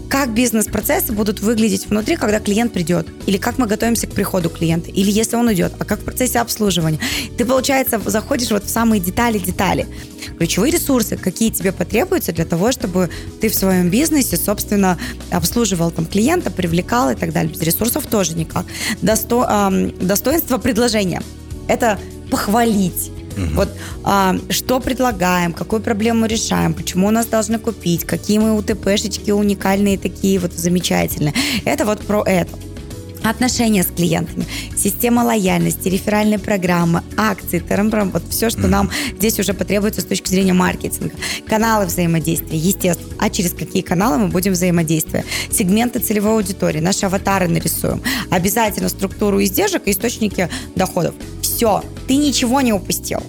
Как 0.08 0.32
бизнес-процессы 0.34 1.12
будут 1.12 1.40
выглядеть 1.40 1.86
внутри, 1.86 2.16
когда 2.16 2.40
клиент 2.40 2.72
придет, 2.72 3.06
или 3.26 3.36
как 3.36 3.58
мы 3.58 3.66
готовимся 3.66 4.06
к 4.06 4.12
приходу 4.12 4.48
клиента, 4.48 4.90
или 4.90 5.10
если 5.10 5.36
он 5.36 5.48
уйдет, 5.48 5.72
а 5.78 5.84
как 5.84 6.00
в 6.00 6.04
процессе 6.04 6.38
обслуживания. 6.38 6.98
Ты, 7.36 7.44
получается, 7.44 8.00
заходишь 8.04 8.50
вот 8.50 8.64
в 8.64 8.68
самые 8.68 9.00
детали-детали. 9.00 9.86
Ключевые 10.38 10.72
ресурсы, 10.72 11.16
какие 11.16 11.50
тебе 11.50 11.72
потребуются 11.72 12.32
для 12.32 12.44
того, 12.44 12.72
чтобы 12.72 13.10
ты 13.40 13.48
в 13.48 13.54
своем 13.54 13.90
бизнесе, 13.90 14.36
собственно, 14.36 14.98
обслуживал 15.30 15.90
там 15.90 16.06
клиента, 16.06 16.50
привлекал 16.50 17.10
и 17.10 17.14
так 17.14 17.32
далее. 17.32 17.52
Без 17.52 17.62
ресурсов 17.62 18.06
тоже 18.06 18.34
никак. 18.34 18.66
Досто, 19.02 19.46
э, 19.48 19.90
достоинство 20.00 20.58
предложения. 20.58 21.22
Это 21.68 21.98
похвалить 22.30 23.10
Угу. 23.36 23.54
Вот 23.54 23.68
а, 24.04 24.36
что 24.50 24.80
предлагаем, 24.80 25.52
какую 25.52 25.82
проблему 25.82 26.26
решаем, 26.26 26.74
почему 26.74 27.08
у 27.08 27.10
нас 27.10 27.26
должны 27.26 27.58
купить, 27.58 28.04
какие 28.04 28.38
мы 28.38 28.56
УТПшечки 28.56 29.30
уникальные 29.30 29.98
такие 29.98 30.38
вот 30.38 30.52
замечательные. 30.52 31.34
Это 31.64 31.84
вот 31.84 32.00
про 32.00 32.22
это 32.24 32.56
отношения 33.30 33.82
с 33.82 33.86
клиентами, 33.86 34.46
система 34.76 35.22
лояльности, 35.22 35.88
реферальные 35.88 36.38
программы, 36.38 37.02
акции, 37.16 37.58
тарам 37.58 37.90
вот 38.10 38.22
все, 38.30 38.50
что 38.50 38.62
mm 38.62 38.66
нам 38.68 38.90
здесь 39.16 39.38
уже 39.38 39.54
потребуется 39.54 40.00
с 40.00 40.04
точки 40.04 40.28
зрения 40.28 40.52
маркетинга. 40.52 41.14
Каналы 41.46 41.86
взаимодействия, 41.86 42.58
естественно. 42.58 43.14
А 43.18 43.30
через 43.30 43.52
какие 43.52 43.82
каналы 43.82 44.18
мы 44.18 44.28
будем 44.28 44.52
взаимодействовать? 44.52 45.24
Сегменты 45.50 46.00
целевой 46.00 46.32
аудитории, 46.32 46.80
наши 46.80 47.06
аватары 47.06 47.48
нарисуем. 47.48 48.02
Обязательно 48.30 48.88
структуру 48.88 49.42
издержек 49.42 49.86
и 49.86 49.92
источники 49.92 50.48
доходов. 50.74 51.14
Все, 51.56 51.82
ты 52.06 52.16
ничего 52.16 52.60
не 52.60 52.74
упустил. 52.74 53.20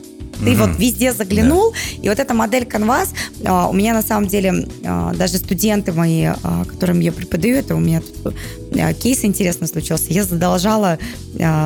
Ты 0.44 0.52
угу. 0.52 0.66
вот 0.66 0.78
везде 0.78 1.14
заглянул, 1.14 1.72
да. 1.72 1.78
и 2.04 2.10
вот 2.10 2.20
эта 2.20 2.34
модель 2.34 2.64
Canvas, 2.64 3.10
а, 3.46 3.68
у 3.70 3.74
меня 3.74 3.94
на 3.94 4.04
самом 4.04 4.28
деле 4.28 4.68
а, 4.86 5.14
даже 5.14 5.38
студенты 5.38 5.94
мои, 5.94 6.26
а, 6.26 6.66
которым 6.66 7.00
я 7.00 7.12
преподаю, 7.12 7.56
это 7.56 7.74
у 7.74 7.80
меня 7.80 8.02
тут 8.02 8.36
кейс 9.00 9.24
интересно 9.24 9.66
случился. 9.66 10.08
Я 10.10 10.26
задолжала, 10.26 11.00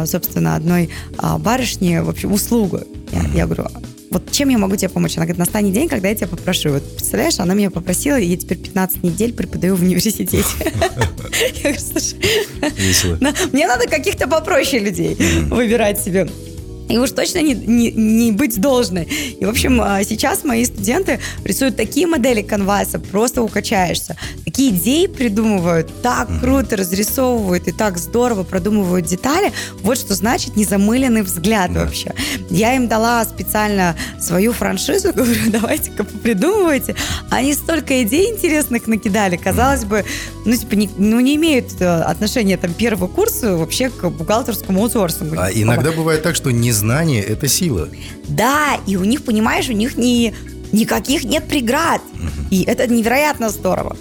собственно, 0.06 0.56
одной 0.56 0.90
барышне, 1.40 2.04
в 2.04 2.10
общем, 2.10 2.32
услугу. 2.32 2.82
Я, 3.12 3.24
я 3.34 3.46
говорю, 3.46 3.66
вот 4.12 4.32
чем 4.32 4.50
я 4.50 4.58
могу 4.58 4.76
тебе 4.76 4.90
помочь? 4.90 5.18
Она 5.18 5.26
говорит, 5.26 5.40
настанет 5.40 5.74
день, 5.74 5.90
когда 5.90 6.10
я 6.10 6.16
тебя 6.16 6.28
попрошу. 6.28 6.70
Вот 6.70 6.84
представляешь, 6.96 7.40
она 7.40 7.54
меня 7.56 7.72
попросила, 7.72 8.20
и 8.20 8.28
я 8.28 8.38
теперь 8.38 8.60
15 8.60 9.04
недель 9.04 9.34
преподаю 9.34 9.76
в 9.76 9.82
университете. 9.82 10.38
Я 11.64 11.72
говорю, 11.72 11.80
слушай, 11.80 12.18
мне 13.52 13.68
надо 13.68 13.88
каких-то 13.88 14.28
попроще 14.28 14.84
людей 14.84 15.16
выбирать 15.50 16.00
себе 16.00 16.30
и 16.92 16.98
уж 16.98 17.12
точно 17.12 17.42
не, 17.42 17.54
не, 17.54 17.92
не 17.92 18.32
быть 18.32 18.60
должной. 18.60 19.04
И, 19.40 19.46
в 19.46 19.50
общем, 19.50 19.82
а, 19.82 20.04
сейчас 20.04 20.44
мои 20.44 20.66
студенты 20.66 21.20
рисуют 21.44 21.76
такие 21.76 22.08
модели 22.08 22.42
канваса, 22.42 23.00
просто 23.00 23.42
укачаешься. 23.42 24.18
Такие 24.52 24.72
идеи 24.72 25.06
придумывают, 25.06 26.02
так 26.02 26.28
круто 26.42 26.76
разрисовывают 26.76 27.70
и 27.70 27.72
так 27.72 27.98
здорово 27.98 28.44
продумывают 28.44 29.06
детали. 29.06 29.54
Вот 29.82 29.98
что 29.98 30.14
значит 30.14 30.58
незамыленный 30.58 31.22
взгляд 31.22 31.72
да. 31.72 31.86
вообще. 31.86 32.14
Я 32.50 32.76
им 32.76 32.90
дала 32.90 33.24
специально 33.24 33.96
свою 34.20 34.52
франшизу, 34.52 35.14
говорю, 35.16 35.40
давайте-ка 35.48 36.04
придумывайте. 36.04 36.98
Они 37.30 37.54
столько 37.54 38.04
идей 38.04 38.30
интересных 38.30 38.88
накидали. 38.88 39.38
Казалось 39.38 39.86
бы, 39.86 40.04
ну, 40.46 40.54
типа, 40.54 40.74
не, 40.74 40.90
ну, 40.98 41.22
не 41.22 41.38
имеют 41.38 41.80
э, 41.80 42.02
отношения 42.02 42.58
там 42.58 42.74
первого 42.74 43.08
курса 43.08 43.56
вообще 43.56 43.90
к 43.90 44.10
бухгалтерскому 44.10 44.82
аутсорсингу. 44.84 45.38
А 45.40 45.50
иногда 45.50 45.94
бывает 45.94 46.24
так, 46.24 46.36
что 46.36 46.52
не 46.52 46.74
знание– 46.74 47.24
это 47.24 47.48
сила. 47.48 47.88
Да, 48.28 48.78
и 48.86 48.98
у 48.98 49.06
них, 49.06 49.24
понимаешь, 49.24 49.70
у 49.70 49.74
них 49.74 49.96
не, 49.96 50.34
никаких 50.72 51.24
нет 51.24 51.48
преград. 51.48 52.02
И 52.50 52.64
это 52.64 52.88
невероятно 52.88 53.50
здорово. 53.50 53.96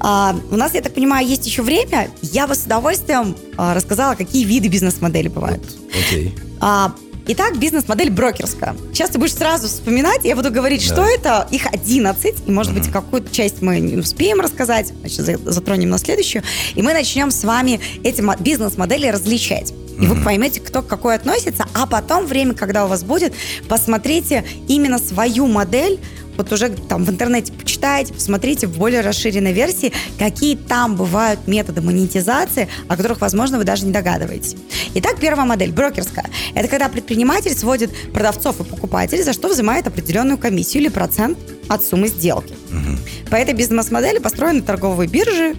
А, 0.00 0.34
у 0.50 0.56
нас, 0.56 0.74
я 0.74 0.80
так 0.80 0.94
понимаю, 0.94 1.26
есть 1.26 1.46
еще 1.46 1.62
время. 1.62 2.10
Я 2.22 2.46
бы 2.46 2.54
с 2.54 2.64
удовольствием 2.64 3.36
а, 3.56 3.74
рассказала, 3.74 4.14
какие 4.14 4.44
виды 4.44 4.68
бизнес-модели 4.68 5.28
бывают. 5.28 5.62
Окей. 5.90 6.34
А, 6.60 6.94
Итак, 7.32 7.58
бизнес-модель 7.58 8.10
брокерская. 8.10 8.74
Сейчас 8.92 9.10
ты 9.10 9.18
будешь 9.18 9.34
сразу 9.34 9.68
вспоминать, 9.68 10.24
я 10.24 10.34
буду 10.34 10.50
говорить, 10.50 10.84
да. 10.88 10.94
что 10.94 11.04
это. 11.04 11.46
Их 11.52 11.66
11, 11.66 12.34
и, 12.46 12.50
может 12.50 12.72
угу. 12.72 12.80
быть, 12.80 12.90
какую-то 12.90 13.32
часть 13.32 13.62
мы 13.62 13.78
не 13.78 13.96
успеем 13.96 14.40
рассказать, 14.40 14.92
значит, 14.98 15.40
затронем 15.44 15.90
на 15.90 15.98
следующую. 15.98 16.42
И 16.74 16.82
мы 16.82 16.92
начнем 16.92 17.30
с 17.30 17.44
вами 17.44 17.78
эти 18.02 18.24
бизнес-модели 18.42 19.06
различать. 19.06 19.72
И 20.00 20.06
вы 20.06 20.16
поймете, 20.24 20.60
кто 20.60 20.82
к 20.82 20.86
какой 20.86 21.14
относится, 21.14 21.66
а 21.74 21.86
потом 21.86 22.26
время, 22.26 22.54
когда 22.54 22.86
у 22.86 22.88
вас 22.88 23.04
будет, 23.04 23.34
посмотрите 23.68 24.44
именно 24.66 24.98
свою 24.98 25.46
модель, 25.46 26.00
вот 26.40 26.52
уже 26.52 26.70
там 26.70 27.04
в 27.04 27.10
интернете 27.10 27.52
почитайте, 27.52 28.14
посмотрите 28.14 28.66
в 28.66 28.78
более 28.78 29.02
расширенной 29.02 29.52
версии, 29.52 29.92
какие 30.18 30.56
там 30.56 30.96
бывают 30.96 31.46
методы 31.46 31.82
монетизации, 31.82 32.66
о 32.88 32.96
которых, 32.96 33.20
возможно, 33.20 33.58
вы 33.58 33.64
даже 33.64 33.84
не 33.84 33.92
догадываетесь. 33.92 34.56
Итак, 34.94 35.16
первая 35.20 35.46
модель, 35.46 35.70
брокерская. 35.70 36.24
Это 36.54 36.68
когда 36.68 36.88
предприниматель 36.88 37.54
сводит 37.54 37.90
продавцов 38.12 38.58
и 38.60 38.64
покупателей, 38.64 39.22
за 39.22 39.34
что 39.34 39.48
взимает 39.48 39.86
определенную 39.86 40.38
комиссию 40.38 40.84
или 40.84 40.88
процент 40.88 41.38
от 41.68 41.84
суммы 41.84 42.08
сделки. 42.08 42.54
Угу. 42.70 43.28
По 43.30 43.36
этой 43.36 43.52
бизнес-модели 43.52 44.18
построены 44.18 44.62
торговые 44.62 45.08
биржи, 45.08 45.56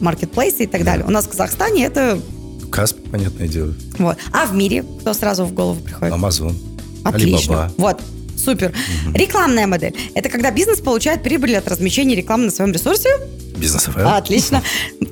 маркетплейсы 0.00 0.62
и 0.64 0.66
так 0.66 0.84
далее. 0.84 1.04
У 1.04 1.10
нас 1.10 1.24
в 1.24 1.30
Казахстане 1.30 1.86
это 1.86 2.20
Касп, 2.70 2.98
понятное 3.10 3.48
дело. 3.48 3.74
Вот. 3.98 4.16
А 4.32 4.46
в 4.46 4.54
мире 4.54 4.84
кто 5.00 5.12
сразу 5.12 5.44
в 5.44 5.52
голову 5.52 5.80
приходит? 5.80 6.14
Амазон. 6.14 6.56
Отлично. 7.02 7.52
Alibaba. 7.52 7.72
Вот. 7.78 8.00
Супер. 8.44 8.68
Угу. 8.68 9.18
Рекламная 9.18 9.66
модель. 9.66 9.94
Это 10.14 10.28
когда 10.28 10.50
бизнес 10.50 10.80
получает 10.80 11.22
прибыль 11.22 11.56
от 11.56 11.68
размещения 11.68 12.14
рекламы 12.14 12.46
на 12.46 12.50
своем 12.50 12.72
ресурсе. 12.72 13.08
Бизнес 13.56 13.84
ФМ. 13.84 14.06
Отлично. 14.06 14.62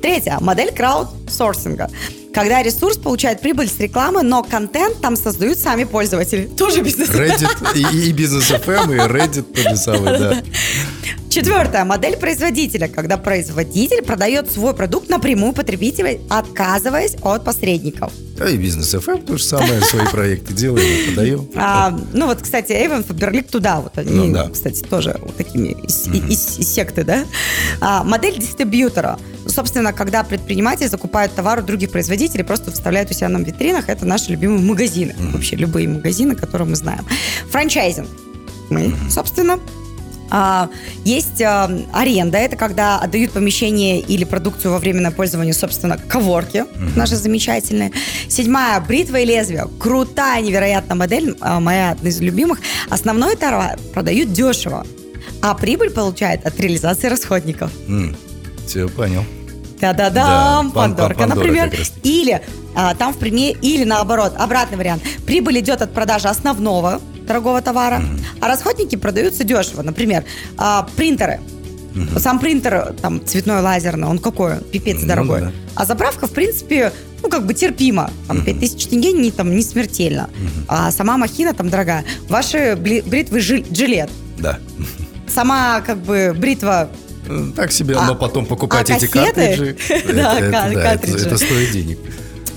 Третья. 0.01 0.37
Модель 0.39 0.71
краудсорсинга. 0.71 1.89
Когда 2.33 2.61
ресурс 2.61 2.97
получает 2.97 3.41
прибыль 3.41 3.67
с 3.67 3.79
рекламы, 3.79 4.21
но 4.21 4.43
контент 4.43 5.01
там 5.01 5.15
создают 5.15 5.57
сами 5.57 5.83
пользователи. 5.83 6.45
Тоже 6.45 6.81
бизнес. 6.81 7.09
Reddit 7.09 7.75
и, 7.75 8.09
и 8.09 8.11
бизнес 8.11 8.51
FM, 8.51 8.95
и 8.95 8.99
Reddit 8.99 9.43
тот 9.53 9.71
же 9.71 9.77
самый, 9.77 10.19
да. 10.19 10.43
Четвертая 11.29 11.85
модель 11.85 12.17
производителя, 12.17 12.87
когда 12.87 13.17
производитель 13.17 14.03
продает 14.03 14.51
свой 14.51 14.73
продукт 14.73 15.09
напрямую 15.09 15.53
потребителю, 15.53 16.19
отказываясь 16.29 17.15
от 17.21 17.43
посредников. 17.43 18.11
Да 18.39 18.49
и 18.49 18.55
бизнес 18.57 18.93
FM 18.95 19.25
то 19.25 19.37
же 19.37 19.43
самое, 19.43 19.81
свои 19.81 20.05
проекты 20.07 20.53
делаем, 20.53 21.09
подаем. 21.09 21.49
А, 21.55 21.97
ну 22.13 22.25
вот, 22.25 22.41
кстати, 22.41 22.71
Эйвен 22.71 23.03
Фаберлик 23.03 23.47
туда, 23.47 23.81
вот 23.81 23.97
они, 23.97 24.11
ну, 24.11 24.33
да. 24.33 24.49
кстати, 24.49 24.81
тоже 24.81 25.19
вот 25.21 25.35
такими 25.35 25.69
из, 25.83 26.07
mm-hmm. 26.07 26.29
из, 26.29 26.59
из 26.59 26.73
секты, 26.73 27.03
да. 27.03 27.25
А, 27.81 28.03
модель 28.05 28.39
дистрибьютора. 28.39 29.19
Собственно, 29.45 29.91
когда 29.91 30.23
предприниматели 30.23 30.87
закупают 30.87 31.35
товар 31.35 31.59
у 31.59 31.63
других 31.63 31.91
производителей, 31.91 32.45
просто 32.45 32.71
вставляют 32.71 33.11
у 33.11 33.13
себя 33.13 33.27
на 33.27 33.39
витринах, 33.39 33.89
это 33.89 34.05
наши 34.05 34.31
любимые 34.31 34.61
магазины. 34.61 35.15
Mm-hmm. 35.17 35.31
Вообще 35.33 35.57
любые 35.57 35.89
магазины, 35.89 36.35
которые 36.35 36.69
мы 36.69 36.75
знаем. 36.75 37.05
Франчайзинг. 37.49 38.07
Мы, 38.69 38.85
mm-hmm. 38.85 39.09
собственно, 39.09 39.59
а, 40.29 40.69
есть 41.05 41.41
а, 41.41 41.69
аренда, 41.93 42.37
это 42.37 42.55
когда 42.55 42.99
отдают 42.99 43.31
помещение 43.31 43.99
или 43.99 44.23
продукцию 44.23 44.73
во 44.73 44.79
временное 44.79 45.11
пользование, 45.11 45.53
собственно, 45.53 45.97
коворки, 45.97 46.65
наши 46.95 47.15
замечательные. 47.15 47.91
Седьмая, 48.27 48.79
бритва 48.81 49.17
и 49.17 49.25
лезвие. 49.25 49.67
Крутая, 49.79 50.41
невероятная 50.41 50.95
модель, 50.95 51.35
а, 51.41 51.59
моя 51.59 51.91
одна 51.91 52.09
из 52.09 52.19
любимых. 52.21 52.59
Основной 52.89 53.35
товар 53.35 53.79
продают 53.93 54.31
дешево, 54.31 54.85
а 55.41 55.53
прибыль 55.55 55.89
получает 55.89 56.45
от 56.45 56.59
реализации 56.59 57.07
расходников. 57.07 57.71
Mm, 57.87 58.15
все, 58.67 58.87
понял. 58.89 59.23
Да-да-да, 59.79 60.61
да, 60.63 60.69
Пандорка, 60.73 61.25
например. 61.25 61.71
Или 62.03 62.41
а, 62.75 62.93
там 62.95 63.13
в 63.13 63.17
примере, 63.17 63.57
или 63.61 63.83
наоборот, 63.83 64.33
обратный 64.37 64.77
вариант. 64.77 65.03
Прибыль 65.25 65.59
идет 65.59 65.81
от 65.81 65.93
продажи 65.93 66.27
основного 66.27 67.01
дорогого 67.29 67.61
товара, 67.61 68.01
а 68.41 68.47
расходники 68.47 68.95
продаются 68.97 69.43
дешево. 69.43 69.83
Например, 69.83 70.23
а, 70.57 70.87
принтеры. 70.95 71.39
Сам 72.17 72.39
принтер, 72.39 72.93
там, 73.01 73.23
цветной, 73.25 73.61
лазерный, 73.61 74.07
он 74.07 74.19
какой? 74.19 74.57
Пипец 74.71 74.97
Ну 75.01 75.07
дорогой. 75.07 75.41
да. 75.41 75.51
А 75.75 75.85
заправка, 75.85 76.27
в 76.27 76.31
принципе, 76.31 76.91
ну, 77.23 77.29
как 77.29 77.45
бы 77.45 77.53
терпимо. 77.53 78.09
Там, 78.27 78.43
5000 78.43 78.87
тенге 78.87 79.11
не, 79.11 79.31
там, 79.31 79.55
не 79.55 79.61
смертельно. 79.63 80.29
А 80.67 80.91
сама 80.91 81.17
махина 81.17 81.53
там 81.53 81.69
дорогая. 81.69 82.03
Ваши 82.29 82.75
бритвы 82.75 83.39
жи- 83.39 83.65
джилет. 83.71 84.09
Да. 84.37 84.59
Сама, 85.27 85.81
как 85.81 85.97
бы, 85.99 86.33
бритва 86.37 86.89
Э, 87.31 87.51
Так 87.55 87.71
себе, 87.71 87.95
А- 87.95 88.05
но 88.07 88.15
потом 88.15 88.45
покупать 88.47 88.89
а 88.89 88.95
эти 88.95 89.05
кассеты? 89.05 89.35
картриджи, 89.35 89.77
Да, 90.15 90.39
это- 90.39 90.39
ка- 90.39 90.45
это- 90.47 90.51
да, 90.51 90.67
это- 90.71 90.81
картриджи. 90.81 91.25
это 91.27 91.37
стоит 91.37 91.71
денег. 91.71 91.99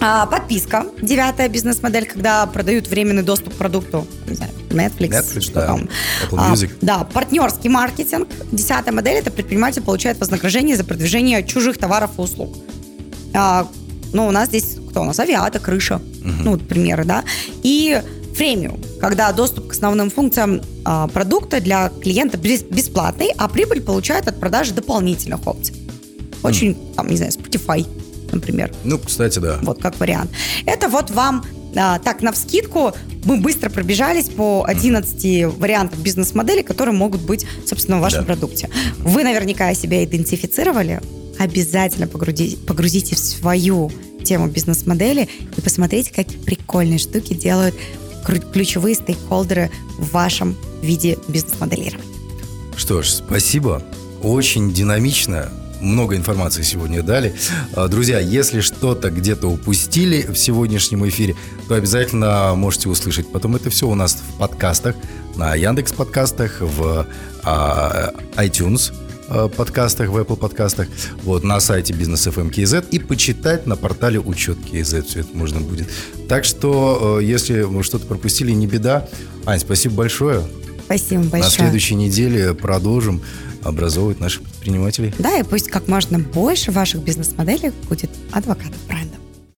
А, 0.04 0.26
подписка. 0.26 0.86
Девятая 1.00 1.48
бизнес-модель, 1.48 2.06
когда 2.06 2.44
продают 2.46 2.88
временный 2.88 3.22
доступ 3.22 3.54
к 3.54 3.56
продукту. 3.56 4.04
Не 4.26 4.34
знаю, 4.34 4.50
Netflix, 4.70 5.10
Netflix, 5.10 5.40
что 5.40 5.54
да. 5.54 5.66
там. 5.66 5.88
Apple 6.28 6.36
А, 6.38 6.52
Music. 6.52 6.70
да, 6.80 7.04
партнерский 7.04 7.68
маркетинг. 7.68 8.28
Десятая 8.50 8.90
модель– 8.90 9.14
это 9.18 9.30
предприниматель 9.30 9.80
получает 9.80 10.18
вознаграждение 10.18 10.76
за 10.76 10.82
продвижение 10.82 11.44
чужих 11.46 11.78
товаров 11.78 12.10
и 12.18 12.20
услуг. 12.20 12.56
А, 13.32 13.68
ну, 14.12 14.26
у 14.26 14.32
нас 14.32 14.48
здесь 14.48 14.76
кто 14.90 15.02
у 15.02 15.04
нас? 15.04 15.20
Авиата, 15.20 15.60
крыша. 15.60 16.00
Ну, 16.22 16.52
вот 16.52 16.66
примеры, 16.66 17.04
да. 17.04 17.22
И 17.62 18.02
премиум, 18.36 18.80
когда 19.00 19.30
доступ 19.32 19.68
к 19.68 19.72
основным 19.72 20.10
функциям 20.10 20.62
а, 20.84 21.06
продукта 21.06 21.60
для 21.60 21.90
клиента 22.02 22.36
бес- 22.38 22.64
бесплатный, 22.64 23.30
а 23.38 23.46
прибыль 23.48 23.80
получает 23.80 24.26
от 24.26 24.40
продажи 24.40 24.74
дополнительных 24.74 25.46
опций. 25.46 25.76
Очень, 26.42 26.74
там, 26.96 27.08
не 27.08 27.16
знаю, 27.16 27.30
Spotify, 27.30 27.86
например. 28.32 28.72
Ну, 28.84 28.98
кстати, 28.98 29.38
да. 29.38 29.58
Вот 29.62 29.80
как 29.80 29.98
вариант. 30.00 30.30
Это 30.66 30.88
вот 30.88 31.10
вам 31.10 31.44
а, 31.74 31.98
так, 31.98 32.20
на 32.22 32.32
вскидку 32.32 32.92
мы 33.24 33.38
быстро 33.38 33.70
пробежались 33.70 34.28
по 34.28 34.64
11 34.66 35.46
вариантам 35.58 36.00
бизнес-модели, 36.02 36.62
которые 36.62 36.94
могут 36.94 37.22
быть, 37.22 37.46
собственно, 37.66 37.98
в 37.98 38.00
вашем 38.00 38.20
Да. 38.20 38.26
продукте. 38.26 38.68
Вы 38.98 39.22
наверняка 39.24 39.72
себя 39.74 40.04
идентифицировали. 40.04 41.00
Обязательно 41.38 42.04
погрузи- 42.04 42.56
погрузите 42.66 43.14
в 43.16 43.18
свою 43.18 43.90
тему 44.22 44.48
бизнес-модели 44.48 45.28
и 45.56 45.60
посмотрите, 45.60 46.12
какие 46.14 46.38
прикольные 46.38 46.98
штуки 46.98 47.32
делают 47.34 47.74
ключевые 48.52 48.94
стейкхолдеры 48.94 49.70
в 49.98 50.12
вашем 50.12 50.56
виде 50.82 51.18
бизнес-моделирования. 51.26 52.04
Что 52.76 53.02
ж, 53.02 53.08
спасибо. 53.08 53.82
Очень 54.22 54.72
динамично. 54.72 55.50
Много 55.82 56.16
информации 56.16 56.62
сегодня 56.62 57.02
дали. 57.02 57.34
А, 57.74 57.88
Друзья, 57.88 58.20
если 58.20 58.60
что-то 58.60 59.10
где-то 59.10 59.48
упустили 59.48 60.22
в 60.22 60.36
сегодняшнем 60.36 61.06
эфире, 61.08 61.34
то 61.68 61.74
обязательно 61.74 62.54
можете 62.54 62.88
услышать. 62.88 63.30
Потом 63.32 63.56
это 63.56 63.68
все 63.68 63.88
у 63.88 63.94
нас 63.96 64.14
в 64.14 64.38
подкастах, 64.38 64.94
на 65.34 65.56
Яндекс 65.56 65.92
подкастах, 65.92 66.60
в 66.60 67.06
а, 67.42 68.12
iTunes 68.36 68.92
а, 69.28 69.48
подкастах, 69.48 70.10
в 70.10 70.16
Apple 70.16 70.36
подкастах, 70.36 70.86
вот, 71.24 71.42
на 71.42 71.58
сайте 71.58 71.92
Бизнес 71.92 72.28
FM 72.28 72.52
KZ 72.52 72.88
и 72.90 73.00
почитать 73.00 73.66
на 73.66 73.74
портале 73.74 74.20
Учет 74.20 74.58
KZ. 74.58 75.02
Все 75.02 75.20
это 75.20 75.36
можно 75.36 75.60
будет. 75.60 75.88
Так 76.28 76.44
что, 76.44 77.18
э, 77.20 77.24
если 77.24 77.62
вы 77.62 77.82
что-то 77.82 78.06
пропустили, 78.06 78.52
не 78.52 78.68
беда. 78.68 79.08
Ань, 79.46 79.58
спасибо 79.58 79.96
большое. 79.96 80.44
Спасибо 80.84 81.22
большое. 81.22 81.42
На 81.42 81.50
следующей 81.50 81.96
неделе 81.96 82.54
продолжим 82.54 83.22
образовывать 83.64 84.20
наших 84.20 84.42
предпринимателей. 84.42 85.12
Да, 85.18 85.38
и 85.38 85.42
пусть 85.42 85.68
как 85.68 85.88
можно 85.88 86.18
больше 86.18 86.70
ваших 86.70 87.02
бизнес-моделей 87.02 87.72
будет 87.88 88.10
адвокатов 88.32 88.76
бренда. 88.86 89.21